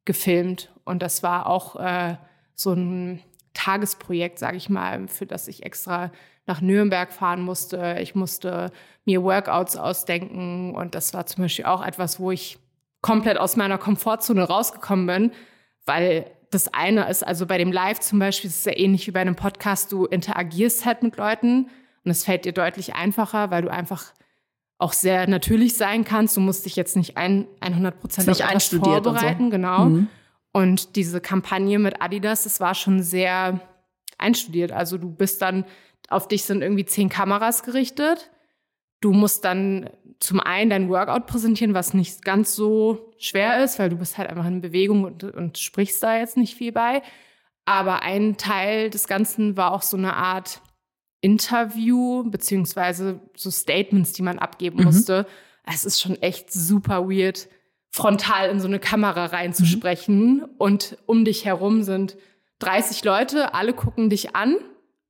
[0.04, 0.72] gefilmt.
[0.84, 2.16] Und das war auch äh,
[2.54, 3.22] so ein
[3.68, 6.10] Tagesprojekt, sage ich mal, für das ich extra
[6.46, 7.98] nach Nürnberg fahren musste.
[8.00, 8.70] Ich musste
[9.04, 10.74] mir Workouts ausdenken.
[10.74, 12.58] Und das war zum Beispiel auch etwas, wo ich
[13.02, 15.32] komplett aus meiner Komfortzone rausgekommen bin,
[15.84, 19.10] weil das eine ist, also bei dem Live zum Beispiel, ist es ja ähnlich wie
[19.10, 21.68] bei einem Podcast, du interagierst halt mit Leuten
[22.04, 24.14] und es fällt dir deutlich einfacher, weil du einfach
[24.78, 26.38] auch sehr natürlich sein kannst.
[26.38, 29.20] Du musst dich jetzt nicht ein, 100 Prozent einstudiert und so.
[29.20, 29.84] vorbereiten, genau.
[29.84, 30.08] Mhm.
[30.52, 33.60] Und diese Kampagne mit Adidas, das war schon sehr
[34.16, 34.72] einstudiert.
[34.72, 35.64] Also du bist dann,
[36.08, 38.30] auf dich sind irgendwie zehn Kameras gerichtet.
[39.00, 43.90] Du musst dann zum einen dein Workout präsentieren, was nicht ganz so schwer ist, weil
[43.90, 47.02] du bist halt einfach in Bewegung und, und sprichst da jetzt nicht viel bei.
[47.64, 50.60] Aber ein Teil des Ganzen war auch so eine Art
[51.20, 54.84] Interview, beziehungsweise so Statements, die man abgeben Mhm.
[54.84, 55.26] musste.
[55.64, 57.48] Es ist schon echt super weird,
[57.90, 60.44] frontal in so eine Kamera reinzusprechen.
[60.58, 62.16] Und um dich herum sind
[62.60, 64.56] 30 Leute, alle gucken dich an.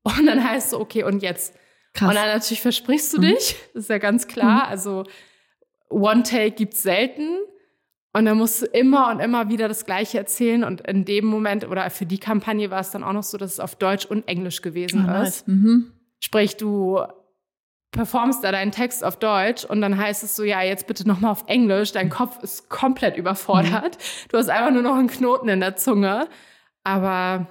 [0.02, 1.54] Und dann heißt es, okay, und jetzt?
[1.94, 2.08] Krass.
[2.10, 3.22] Und dann natürlich versprichst du Mhm.
[3.22, 4.68] dich, das ist ja ganz klar.
[4.68, 5.04] Also
[5.90, 7.38] One-Take gibt's selten.
[8.14, 10.64] Und dann musst du immer und immer wieder das Gleiche erzählen.
[10.64, 13.52] Und in dem Moment oder für die Kampagne war es dann auch noch so, dass
[13.52, 15.46] es auf Deutsch und Englisch gewesen Ah, ist.
[15.46, 15.56] nice.
[15.56, 15.92] Mhm.
[16.20, 17.00] Sprich, du
[17.90, 21.32] performst da deinen Text auf Deutsch und dann heißt es so, ja, jetzt bitte nochmal
[21.32, 21.92] auf Englisch.
[21.92, 23.98] Dein Kopf ist komplett überfordert.
[24.28, 26.28] Du hast einfach nur noch einen Knoten in der Zunge.
[26.84, 27.46] Aber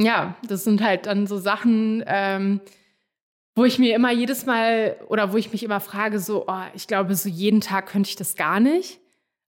[0.00, 2.60] ja, das sind halt dann so Sachen, ähm,
[3.54, 6.86] wo ich mir immer jedes Mal oder wo ich mich immer frage, so, oh, ich
[6.86, 9.00] glaube, so jeden Tag könnte ich das gar nicht.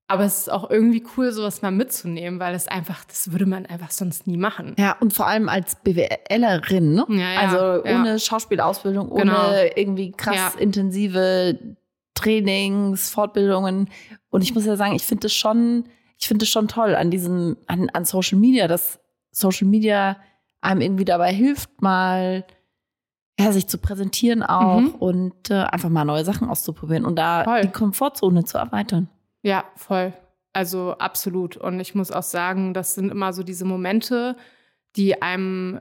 [0.09, 3.67] Aber es ist auch irgendwie cool, sowas mal mitzunehmen, weil es einfach, das würde man
[3.67, 4.75] einfach sonst nie machen.
[4.79, 7.05] Ja, und vor allem als BWLerin, ne?
[7.09, 7.99] Ja, ja, also ja.
[8.01, 9.53] ohne Schauspielausbildung, ohne Genau.
[9.75, 10.61] irgendwie krass Ja.
[10.61, 11.59] intensive
[12.15, 13.91] Trainings, Fortbildungen.
[14.31, 15.85] Und ich muss ja sagen, ich finde das schon,
[16.19, 19.01] ich finde es schon toll an diesem, an, an Social Media, dass
[19.33, 20.17] Social Media
[20.61, 22.45] einem irgendwie dabei hilft, mal
[23.39, 24.89] ja, sich zu präsentieren auch Mhm.
[24.95, 27.61] und äh, einfach mal neue Sachen auszuprobieren und da Voll.
[27.63, 29.09] die Komfortzone zu erweitern.
[29.47, 30.13] Ja, voll.
[30.53, 31.57] Also absolut.
[31.57, 34.37] Und ich muss auch sagen, das sind immer so diese Momente,
[34.97, 35.79] die einem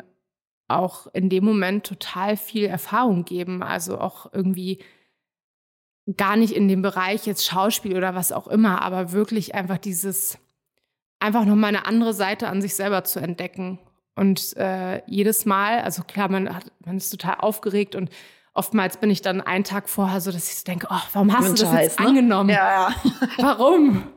[0.68, 3.64] auch in dem Moment total viel Erfahrung geben.
[3.64, 4.84] Also auch irgendwie
[6.16, 10.38] gar nicht in dem Bereich jetzt Schauspiel oder was auch immer, aber wirklich einfach dieses,
[11.20, 13.80] einfach nochmal eine andere Seite an sich selber zu entdecken.
[14.14, 18.12] Und äh, jedes Mal, also klar, man, hat, man ist total aufgeregt und
[18.56, 21.48] oftmals bin ich dann einen Tag vorher so, dass ich so denke, oh, warum hast
[21.50, 22.08] du das Scheiß, jetzt ne?
[22.08, 22.50] angenommen?
[22.50, 22.96] Ja, ja.
[23.38, 24.08] Warum?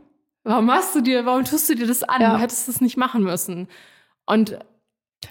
[0.44, 2.22] Warum machst du dir, warum tust du dir das an?
[2.22, 2.34] Ja.
[2.34, 3.68] Du hättest das nicht machen müssen.
[4.24, 4.58] Und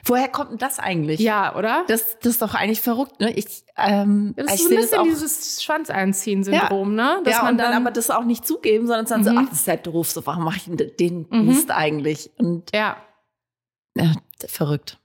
[0.03, 1.22] Woher kommt denn das eigentlich?
[1.22, 1.86] ja, oder?
[1.88, 3.32] Das, das ist doch eigentlich verrückt, ne?
[3.34, 5.03] Ich, ähm, das ist ich so ein bisschen das auch.
[5.05, 7.22] dieses Schwanzeinziehen-Syndrom, ne?
[7.24, 9.38] Dass ja, man und dann, dann, aber das auch nicht zugeben, sondern dann so, Mhm.
[9.38, 11.45] ach, das ist halt doof, so warum mache ich denn den Mhm.
[11.47, 12.30] Mist eigentlich?
[12.38, 12.97] Und ja,
[13.95, 14.12] ja,
[14.47, 14.99] verrückt.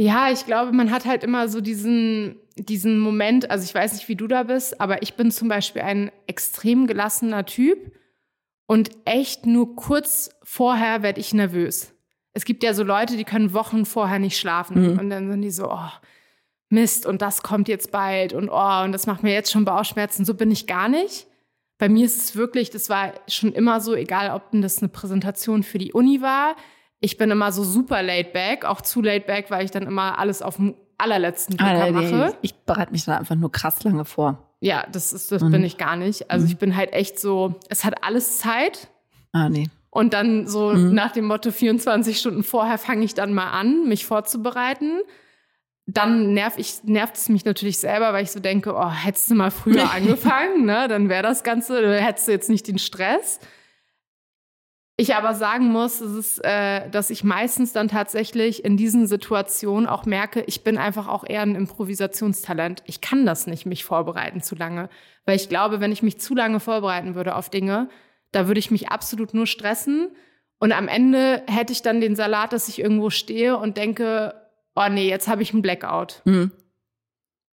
[0.00, 4.08] Ja, ich glaube, man hat halt immer so diesen, diesen Moment, also ich weiß nicht,
[4.08, 7.92] wie du da bist, aber ich bin zum Beispiel ein extrem gelassener Typ
[8.66, 11.92] und echt nur kurz vorher werde ich nervös.
[12.32, 14.98] Es gibt ja so Leute, die können Wochen vorher nicht schlafen Mhm.
[14.98, 15.90] und dann sind die so, oh,
[16.70, 20.24] Mist und das kommt jetzt bald und oh, und das macht mir jetzt schon Bauchschmerzen.
[20.24, 21.26] So bin ich gar nicht.
[21.76, 25.62] Bei mir ist es wirklich, das war schon immer so, egal ob das eine Präsentation
[25.62, 26.56] für die Uni war.
[27.00, 30.18] Ich bin immer so super laid back, auch zu laid back, weil ich dann immer
[30.18, 32.34] alles auf dem allerletzten Drücker mache.
[32.42, 34.46] Ich bereite mich dann einfach nur krass lange vor.
[34.60, 35.50] Ja, das ist, das Mhm.
[35.50, 36.30] bin ich gar nicht.
[36.30, 38.88] Also ich bin halt echt so, es hat alles Zeit.
[39.32, 39.70] Ah, nee.
[39.88, 40.92] Und dann so Mhm.
[40.94, 45.00] nach dem Motto 24 Stunden vorher fange ich dann mal an, mich vorzubereiten.
[45.86, 49.34] Dann nerv ich, nervt es mich natürlich selber, weil ich so denke, oh, hättest du
[49.34, 50.86] mal früher angefangen, ne?
[50.86, 53.40] dann wäre das Ganze, dann hättest du jetzt nicht den Stress.
[55.00, 59.86] Ich aber sagen muss, es ist, äh, dass ich meistens dann tatsächlich in diesen Situationen
[59.86, 62.82] auch merke, ich bin einfach auch eher ein Improvisationstalent.
[62.84, 64.90] Ich kann das nicht, mich vorbereiten zu lange.
[65.24, 67.88] Weil ich glaube, wenn ich mich zu lange vorbereiten würde auf Dinge,
[68.30, 70.10] da würde ich mich absolut nur stressen.
[70.58, 74.34] Und am Ende hätte ich dann den Salat, dass ich irgendwo stehe und denke,
[74.74, 76.20] oh nee, jetzt habe ich einen Blackout.
[76.26, 76.52] Mhm.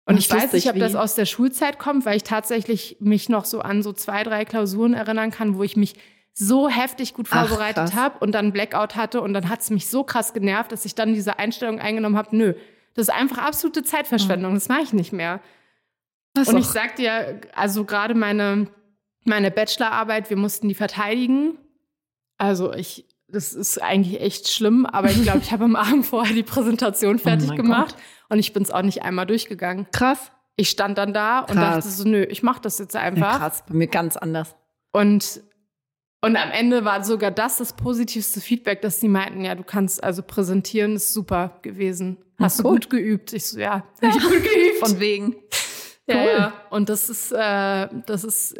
[0.07, 3.45] Und ich weiß nicht, ob das aus der Schulzeit kommt, weil ich tatsächlich mich noch
[3.45, 5.95] so an so zwei, drei Klausuren erinnern kann, wo ich mich
[6.37, 10.03] so heftig gut vorbereitet habe und dann Blackout hatte und dann hat es mich so
[10.05, 12.55] krass genervt, dass ich dann diese Einstellung eingenommen habe, nö,
[12.95, 15.41] das ist einfach absolute Zeitverschwendung, das mache ich nicht mehr.
[16.35, 18.67] Das Und ich doch- sag dir, also gerade meine,
[19.25, 21.57] meine Bachelorarbeit, wir mussten die verteidigen.
[22.37, 26.35] Also ich, das ist eigentlich echt schlimm, aber ich glaube, ich habe am Abend vorher
[26.35, 27.95] die Präsentation fertig Oh gemacht
[28.29, 29.87] und ich bin es auch nicht einmal durchgegangen.
[29.93, 30.33] krass.
[30.57, 31.85] Ich stand dann da und Krass.
[31.85, 33.39] dachte so, nö, ich mache das jetzt Ja, einfach.
[33.39, 34.55] krass, bei mir ganz anders.
[34.93, 35.43] Und,
[36.25, 40.03] und am Ende war sogar das das positivste Feedback, dass sie meinten, ja, du kannst
[40.03, 42.17] also präsentieren, ist super gewesen.
[42.39, 42.73] Hast du cool.
[42.75, 43.33] gut geübt?
[43.33, 44.79] Ich so, ja, hab ich gut geübt.
[44.81, 45.37] Von wegen.
[46.07, 46.31] Ja, Cool.
[46.37, 46.53] ja.
[46.71, 48.57] Und das ist, äh, das ist,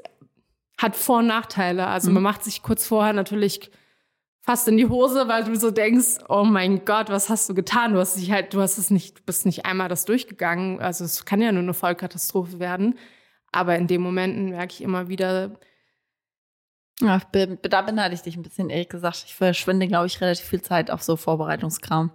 [0.79, 1.87] hat Vor- und Nachteile.
[1.87, 2.15] Also Mhm.
[2.15, 3.71] man macht sich kurz vorher natürlich
[4.41, 7.95] fast in die Hose, weil du so denkst, oh mein Gott, was hast du getan?
[7.95, 10.81] Du hast dich halt, du hast es nicht, du bist nicht einmal das durchgegangen.
[10.81, 12.99] Also es kann ja nur eine Vollkatastrophe werden.
[13.53, 15.59] Aber in den Momenten merke ich immer wieder,
[17.01, 19.25] Ja, ich da beneide ich dich ein bisschen, ehrlich gesagt.
[19.27, 22.11] Ich verschwende, glaube ich, relativ viel Zeit auf so Vorbereitungskram.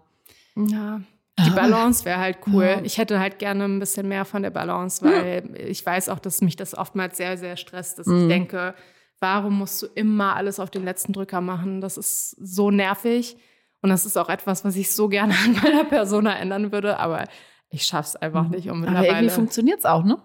[0.56, 1.02] ja,
[1.46, 2.66] die Balance wäre halt cool.
[2.66, 2.82] Ja.
[2.84, 6.42] Ich hätte halt gerne ein bisschen mehr von der Balance, weil ich weiß auch, dass
[6.42, 8.28] mich das oftmals sehr, sehr stresst, dass ich Mhm.
[8.30, 8.76] denke,
[9.22, 11.80] warum musst du immer alles auf den letzten Drücker machen?
[11.80, 13.38] Das ist so nervig.
[13.82, 17.26] Und das ist auch etwas, was ich so gerne an meiner Persona ändern würde, aber
[17.70, 18.70] ich schaff's einfach nicht.
[18.70, 18.88] Und Mhm.
[18.88, 19.30] Aber irgendwie mittlerweile.
[19.30, 20.18] funktioniert es auch, ne?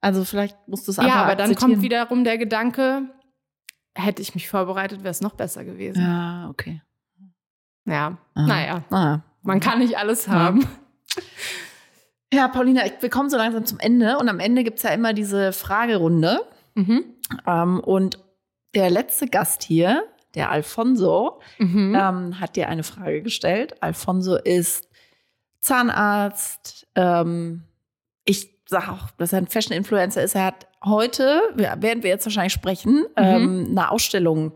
[0.00, 1.72] Also vielleicht musst du es einfach Ja, aber dann akzeptieren.
[1.72, 3.02] kommt wiederum der Gedanke,
[3.94, 6.02] hätte ich mich vorbereitet, wäre es noch besser gewesen.
[6.02, 6.82] Ja, okay.
[7.86, 8.46] Ja, Ah.
[8.46, 9.18] naja, Ah.
[9.42, 10.66] man kann nicht alles haben.
[12.32, 15.12] Ja, Paulina, ich, wir kommen so langsam zum Ende und am Ende gibt's ja immer
[15.12, 16.40] diese Fragerunde.
[16.74, 17.04] Mhm.
[17.46, 18.18] Ähm, und
[18.74, 20.04] der letzte Gast hier,
[20.36, 21.96] der Alfonso, Mhm.
[22.00, 23.82] ähm, hat dir eine Frage gestellt.
[23.82, 24.88] Alfonso ist
[25.60, 26.86] Zahnarzt.
[26.94, 27.64] Ähm,
[28.24, 30.36] ich sage auch, dass er ein Fashion-Influencer ist.
[30.36, 34.52] Er hat heute, ja, während wir jetzt wahrscheinlich sprechen, ähm, eine Ausstellung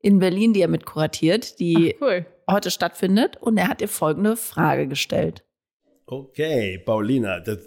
[0.00, 2.26] in Berlin, die er mit kuratiert, die Ach, cool.
[2.50, 3.38] heute stattfindet.
[3.40, 5.44] Und er hat dir folgende Frage gestellt.
[6.06, 7.58] Okay, Paulina, das,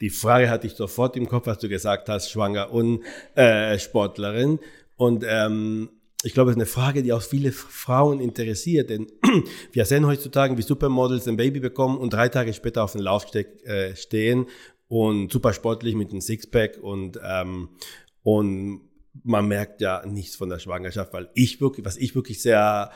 [0.00, 3.02] die Frage hatte ich sofort im Kopf, als du gesagt hast, schwanger und
[3.34, 4.60] äh, Sportlerin.
[4.96, 5.90] Und ähm,
[6.22, 9.08] ich glaube, es ist eine Frage, die auch viele Frauen interessiert, denn
[9.72, 13.66] wir sehen heutzutage, wie Supermodels ein Baby bekommen und drei Tage später auf dem Laufsteg
[13.66, 14.46] äh, stehen
[14.90, 17.68] und super sportlich mit einem Sixpack und ähm,
[18.22, 18.80] und
[19.22, 22.90] man merkt ja nichts von der Schwangerschaft, weil ich wirklich, was ich wirklich sehr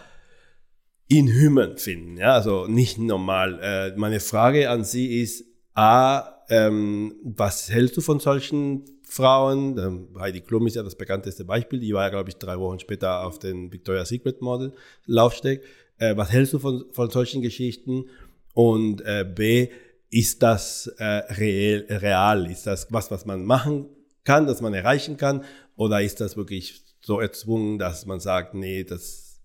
[1.08, 2.16] inhuman finden.
[2.16, 3.60] Ja, also nicht normal.
[3.62, 9.78] Äh, meine Frage an Sie ist, A, ähm, was hältst du von solchen Frauen?
[9.78, 11.78] Ähm, Heidi Klum ist ja das bekannteste Beispiel.
[11.78, 14.74] Die war ja, glaube ich, drei Wochen später auf den Victoria's Secret Model
[15.06, 15.62] Laufsteg.
[15.98, 18.06] Äh, was hältst du von, von solchen Geschichten?
[18.52, 19.68] Und äh, B,
[20.14, 22.48] ist das äh, real, real?
[22.48, 23.88] Ist das was, was man machen
[24.22, 25.44] kann, das man erreichen kann?
[25.74, 29.42] Oder ist das wirklich so erzwungen, dass man sagt, nee, das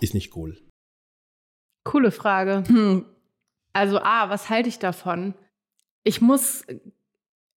[0.00, 0.56] ist nicht cool?
[1.84, 2.64] Coole Frage.
[2.66, 3.04] Hm,
[3.74, 5.34] Also, A, was halte ich davon?
[6.04, 6.64] Ich muss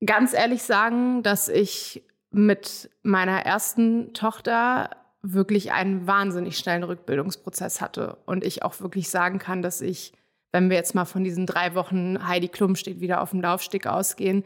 [0.05, 4.89] ganz ehrlich sagen, dass ich mit meiner ersten Tochter
[5.21, 8.17] wirklich einen wahnsinnig schnellen Rückbildungsprozess hatte.
[8.25, 10.11] Und ich auch wirklich sagen kann, dass ich,
[10.51, 13.87] wenn wir jetzt mal von diesen drei Wochen Heidi Klum steht wieder auf dem Laufsteg
[13.87, 14.43] ausgehen,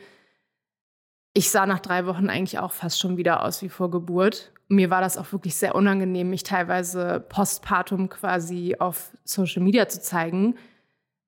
[1.33, 4.53] ich sah nach drei Wochen eigentlich auch fast schon wieder aus wie vor Geburt.
[4.69, 10.01] Mir war das auch wirklich sehr unangenehm, mich teilweise postpartum quasi auf Social Media zu
[10.01, 10.55] zeigen,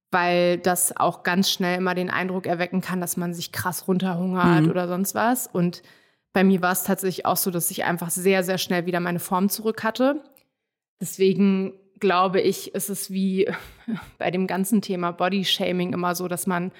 [0.09, 4.63] weil das auch ganz schnell immer den Eindruck erwecken kann, dass man sich krass runterhungert
[4.63, 4.69] Mhm.
[4.69, 5.47] oder sonst was.
[5.47, 5.83] Und
[6.31, 9.19] bei mir war es tatsächlich auch so, dass ich einfach sehr, sehr schnell wieder meine
[9.19, 10.23] Form zurück hatte.
[11.01, 13.49] Deswegen glaube ich, ist es wie
[14.17, 16.71] bei dem ganzen Thema Bodyshaming immer so, dass man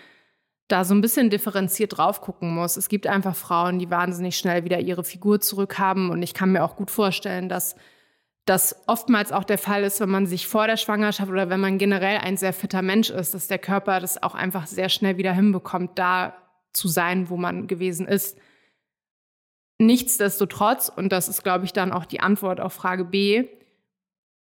[0.68, 2.76] da so ein bisschen differenziert drauf gucken muss.
[2.76, 6.10] Es gibt einfach Frauen, die wahnsinnig schnell wieder ihre Figur zurückhaben.
[6.10, 7.76] Und ich kann mir auch gut vorstellen, dass
[8.46, 11.78] das oftmals auch der Fall ist, wenn man sich vor der Schwangerschaft oder wenn man
[11.78, 15.34] generell ein sehr fitter Mensch ist, dass der Körper das auch einfach sehr schnell wieder
[15.34, 16.36] hinbekommt, da
[16.74, 18.38] zu sein, wo man gewesen ist.
[19.80, 23.48] Nichtsdestotrotz, und das ist, glaube ich, dann auch die Antwort auf Frage B,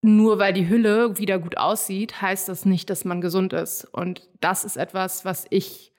[0.03, 3.85] nur weil die Hülle wieder gut aussieht, heißt das nicht, dass man gesund ist.
[3.85, 5.93] Und das ist etwas, was ich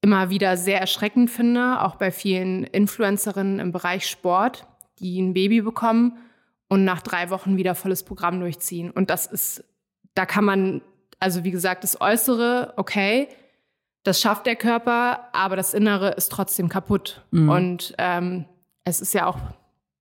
[0.00, 4.66] immer wieder sehr erschreckend finde, auch bei vielen Influencerinnen im Bereich Sport,
[5.00, 6.18] die ein Baby bekommen
[6.68, 8.92] und nach drei Wochen wieder volles Programm durchziehen.
[8.92, 9.64] Und das ist,
[10.14, 10.82] da kann man,
[11.18, 13.28] also wie gesagt, das Äußere, okay,
[14.04, 17.24] das schafft der Körper, aber das Innere ist trotzdem kaputt.
[17.32, 17.48] Mhm.
[17.48, 18.44] Und ähm,
[18.84, 19.38] es ist ja auch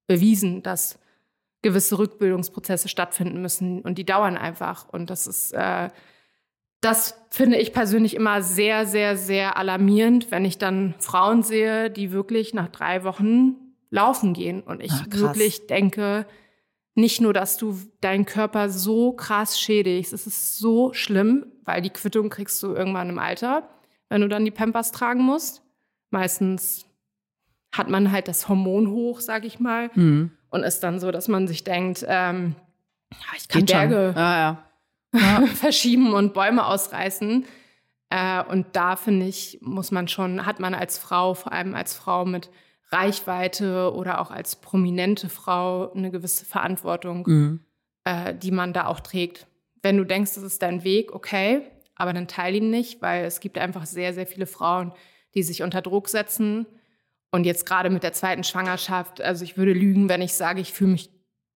[0.06, 1.00] bewiesen, dass
[1.66, 4.88] gewisse Rückbildungsprozesse stattfinden müssen und die dauern einfach.
[4.88, 5.90] Und das ist, äh,
[6.80, 12.12] das finde ich persönlich immer sehr, sehr, sehr alarmierend, wenn ich dann Frauen sehe, die
[12.12, 13.56] wirklich nach drei Wochen
[13.90, 14.62] laufen gehen.
[14.62, 15.20] Und ich krass.
[15.20, 16.28] wirklich denke,
[16.94, 21.90] nicht nur, dass du deinen Körper so krass schädigst, es ist so schlimm, weil die
[21.90, 23.68] Quittung kriegst du irgendwann im Alter,
[24.08, 25.64] wenn du dann die Pampers tragen musst.
[26.12, 26.86] Meistens
[27.72, 30.30] hat man halt das Hormon hoch, sag ich mal, Mhm.
[30.56, 32.56] Und ist dann so, dass man sich denkt, ähm,
[33.12, 33.70] ja, ich kann Geht.
[33.76, 34.58] Berge Ja,
[35.14, 35.46] ja.
[35.48, 37.46] verschieben und Bäume ausreißen.
[38.10, 41.94] Äh, und da finde ich, muss man schon, hat man als Frau, vor allem als
[41.96, 42.50] Frau mit
[42.92, 47.60] Reichweite oder auch als prominente Frau eine gewisse Verantwortung, Mhm.
[48.06, 49.48] äh, die man da auch trägt.
[49.82, 51.62] Wenn du denkst, das ist dein Weg, okay,
[51.96, 54.94] aber dann teile ihn nicht, weil es gibt einfach sehr, sehr viele Frauen,
[55.34, 56.66] die sich unter Druck setzen.
[57.36, 60.72] Und jetzt gerade mit der zweiten Schwangerschaft, also ich würde lügen, wenn ich sage, ich
[60.72, 61.10] fühle mich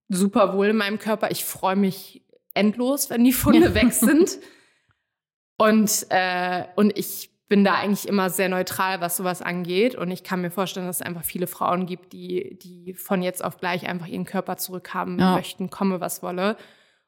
[0.09, 1.31] super wohl in meinem Körper.
[1.31, 4.39] Ich freue mich endlos, wenn die Funde weg sind.
[5.57, 9.93] Und, äh, und ich bin da eigentlich immer sehr neutral, was sowas angeht.
[9.95, 13.43] Und ich kann mir vorstellen, dass es einfach viele Frauen gibt, die, die von jetzt
[13.43, 15.35] auf gleich einfach ihren Körper zurückhaben Ja.
[15.35, 16.55] möchten, komme was wolle.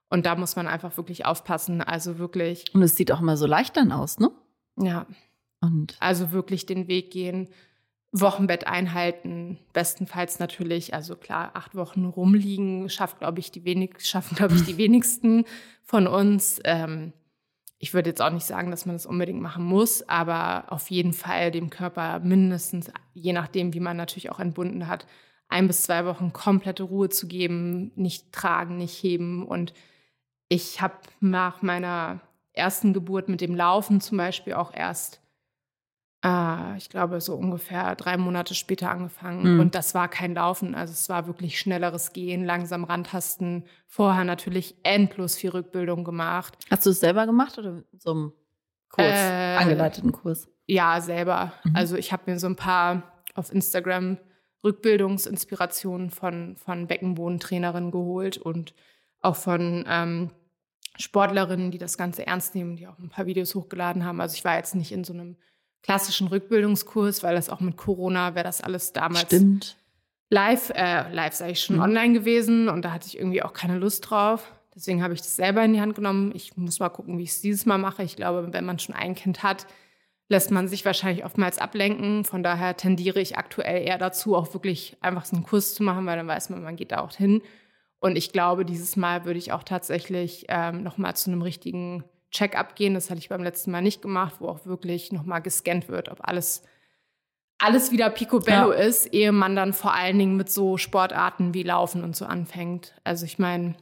[0.09, 1.82] Und da muss man einfach wirklich aufpassen.
[1.82, 4.32] Also wirklich, Und es sieht auch immer so leicht dann aus, ne?
[4.78, 5.05] ja,
[5.61, 7.47] Und also wirklich den Weg gehen,
[8.14, 14.36] Wochenbett einhalten, bestenfalls natürlich, also klar, acht Wochen rumliegen, schafft, glaube ich, die wenig, schaffen,
[14.36, 15.45] glaube ich, die wenigsten
[15.84, 16.59] von uns.
[16.66, 17.14] Ähm,
[17.80, 21.14] ich würde jetzt auch nicht sagen, dass man das unbedingt machen muss, aber auf jeden
[21.14, 25.07] Fall dem Körper mindestens, je nachdem, wie man natürlich auch entbunden hat,
[25.47, 29.45] ein bis zwei Wochen komplette Ruhe zu geben, nicht tragen, nicht heben.
[29.45, 29.74] Und
[30.47, 32.22] ich habe nach meiner
[32.53, 35.22] ersten Geburt mit dem Laufen zum Beispiel auch erst
[36.24, 39.55] äh, ich glaube, so ungefähr drei Monate später angefangen.
[39.55, 39.59] Mhm.
[39.59, 40.76] Und das war kein Laufen.
[40.76, 43.65] Also es war wirklich schnelleres Gehen, langsam rantasten.
[43.88, 46.57] Vorher natürlich endlos viel Rückbildung gemacht.
[46.69, 48.34] hast du es selber gemacht oder so einem
[48.89, 50.47] Kurs, Äh, angeleiteten Kurs?
[50.67, 51.53] Ja, selber.
[51.63, 51.76] Mhm.
[51.76, 53.03] Also ich habe mir so ein paar
[53.36, 54.17] auf Instagram
[54.63, 58.74] Rückbildungsinspirationen von, von Beckenbodentrainerinnen geholt und
[59.22, 60.32] auch von ähm,
[60.97, 64.22] Sportlerinnen, die das Ganze ernst nehmen, die auch ein paar Videos hochgeladen haben.
[64.22, 65.38] Also ich war jetzt nicht in so einem
[65.84, 69.78] klassischen Rückbildungskurs, weil das auch mit Corona wäre das alles damals Stimmt.
[70.30, 71.82] live, äh, live sage ich schon, Mhm.
[71.82, 74.52] online gewesen und da hatte ich irgendwie auch keine Lust drauf.
[74.76, 76.32] Deswegen habe ich das selber in die Hand genommen.
[76.34, 78.04] Ich muss mal gucken, wie ich es dieses Mal mache.
[78.04, 79.68] Ich glaube, wenn man schon ein Kind hat,
[80.30, 82.24] lässt man sich wahrscheinlich oftmals ablenken.
[82.24, 86.06] Von daher tendiere ich aktuell eher dazu, auch wirklich einfach so einen Kurs zu machen,
[86.06, 87.42] weil dann weiß man, man geht da auch hin.
[88.00, 92.76] Und ich glaube, dieses Mal würde ich auch tatsächlich ähm, nochmal zu einem richtigen Check-up
[92.76, 92.94] gehen.
[92.94, 96.20] Das hatte ich beim letzten Mal nicht gemacht, wo auch wirklich nochmal gescannt wird, ob
[96.28, 96.64] alles,
[97.58, 98.80] alles wieder picobello Ja.
[98.80, 102.94] ist, ehe man dann vor allen Dingen mit so Sportarten wie Laufen und so anfängt.
[103.04, 103.76] Also ich meine,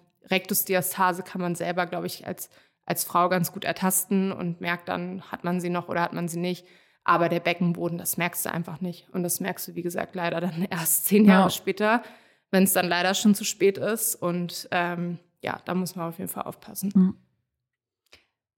[0.44, 2.50] Rektusdiastase kann man selber, glaube ich, als,
[2.86, 6.28] als Frau ganz gut ertasten und merkt dann, hat man sie noch oder hat man
[6.28, 6.66] sie nicht.
[7.04, 9.10] Aber der Beckenboden, das merkst du einfach nicht.
[9.12, 11.34] Und das merkst du, wie gesagt, leider dann erst zehn Ja.
[11.34, 12.04] Jahre später,
[12.52, 14.16] wenn es dann leider schon zu spät ist.
[14.16, 17.16] Und ähm, ja, da muss man auf jeden Fall aufpassen.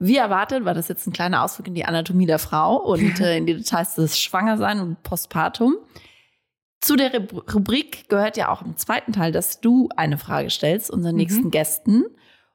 [0.04, 3.38] Wie erwartet war das jetzt ein kleiner Ausflug in die Anatomie der Frau und äh,
[3.38, 5.76] in die Details des Schwangersein und Postpartum.
[6.82, 10.90] Zu der Rub- Rubrik gehört ja auch im zweiten Teil, dass du eine Frage stellst
[10.90, 11.18] unseren Mhm.
[11.22, 12.04] nächsten Gästen.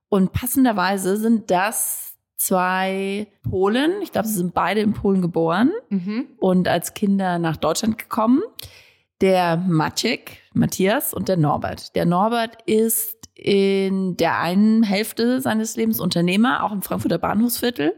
[0.09, 4.03] Und passenderweise sind das zwei Polen.
[4.03, 6.27] Ich glaube, sie sind beide in Polen geboren Mhm.
[6.39, 8.43] und als Kinder nach Deutschland gekommen.
[9.21, 11.95] Der Maciek, Matthias und der Norbert.
[11.95, 17.95] Der Norbert ist in der einen Hälfte seines Lebens Unternehmer, auch im Frankfurter Bahnhofsviertel.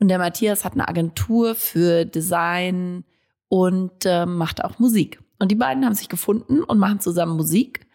[0.00, 3.04] Und der Matthias hat eine Agentur für Design
[3.48, 5.20] und äh, macht auch Musik.
[5.38, 7.86] Und die beiden haben sich gefunden und machen zusammen Musik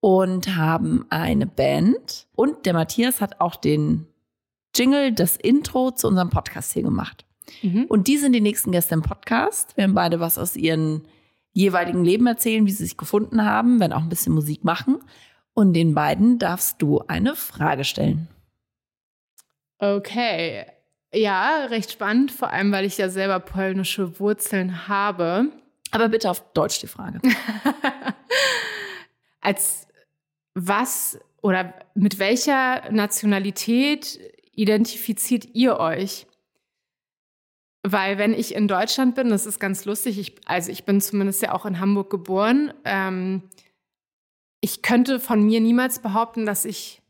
[0.00, 2.26] und haben eine Band.
[2.34, 4.06] Und der Matthias hat auch den
[4.74, 7.24] Jingle, das Intro zu unserem Podcast hier gemacht.
[7.62, 7.86] Mhm.
[7.88, 9.76] Und die sind die nächsten Gäste im Podcast.
[9.76, 11.02] Wir werden beide was aus ihren
[11.52, 14.98] jeweiligen Leben erzählen, wie sie sich gefunden haben, werden auch ein bisschen Musik machen.
[15.54, 18.28] Und den beiden darfst du eine Frage stellen.
[19.78, 20.64] Okay.
[21.14, 25.48] Ja, recht spannend, vor allem weil ich ja selber polnische Wurzeln habe.
[25.90, 27.20] Aber bitte auf Deutsch die Frage.
[29.40, 29.86] Als
[30.54, 34.18] was oder mit welcher Nationalität
[34.52, 36.26] identifiziert ihr euch?
[37.82, 41.42] Weil wenn ich in Deutschland bin, das ist ganz lustig, ich, also ich bin zumindest
[41.42, 43.42] ja auch in Hamburg geboren, ähm,
[44.62, 47.02] ich könnte von mir niemals behaupten, dass ich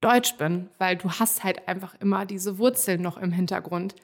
[0.00, 3.96] deutsch bin, weil du hast halt einfach immer diese Wurzeln noch im Hintergrund.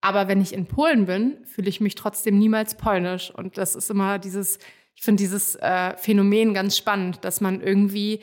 [0.00, 3.30] Aber wenn ich in Polen bin, fühle ich mich trotzdem niemals polnisch.
[3.30, 4.58] Und das ist immer dieses,
[4.94, 8.20] ich finde dieses äh, Phänomen ganz spannend, dass man irgendwie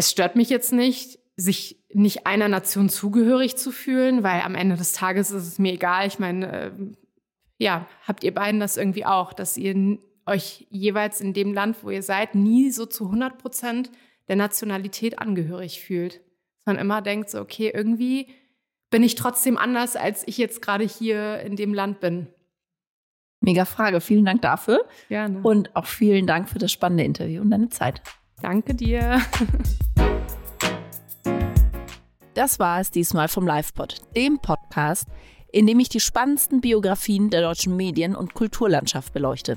[0.00, 4.76] es stört mich jetzt nicht, sich nicht einer Nation zugehörig zu fühlen, weil am Ende
[4.76, 6.06] des Tages ist es mir egal.
[6.06, 6.70] Ich meine, äh,
[7.58, 11.90] ja, habt ihr beiden das irgendwie auch, dass ihr euch jeweils in dem Land, wo
[11.90, 13.90] ihr seid, nie so zu 100 Prozent
[14.28, 16.14] der Nationalität angehörig fühlt.
[16.14, 18.28] Dass man immer denkt, so, okay, irgendwie
[18.90, 22.28] bin ich trotzdem anders, als ich jetzt gerade hier in dem Land bin.
[23.40, 24.00] Mega Frage.
[24.00, 24.84] Vielen Dank dafür.
[25.08, 25.40] Gerne.
[25.42, 28.02] Und auch vielen Dank für das spannende Interview und deine Zeit.
[28.42, 29.20] Danke dir.
[32.34, 35.08] Das war es diesmal vom LivePod, dem Podcast,
[35.52, 39.56] in dem ich die spannendsten Biografien der deutschen Medien- und Kulturlandschaft beleuchte.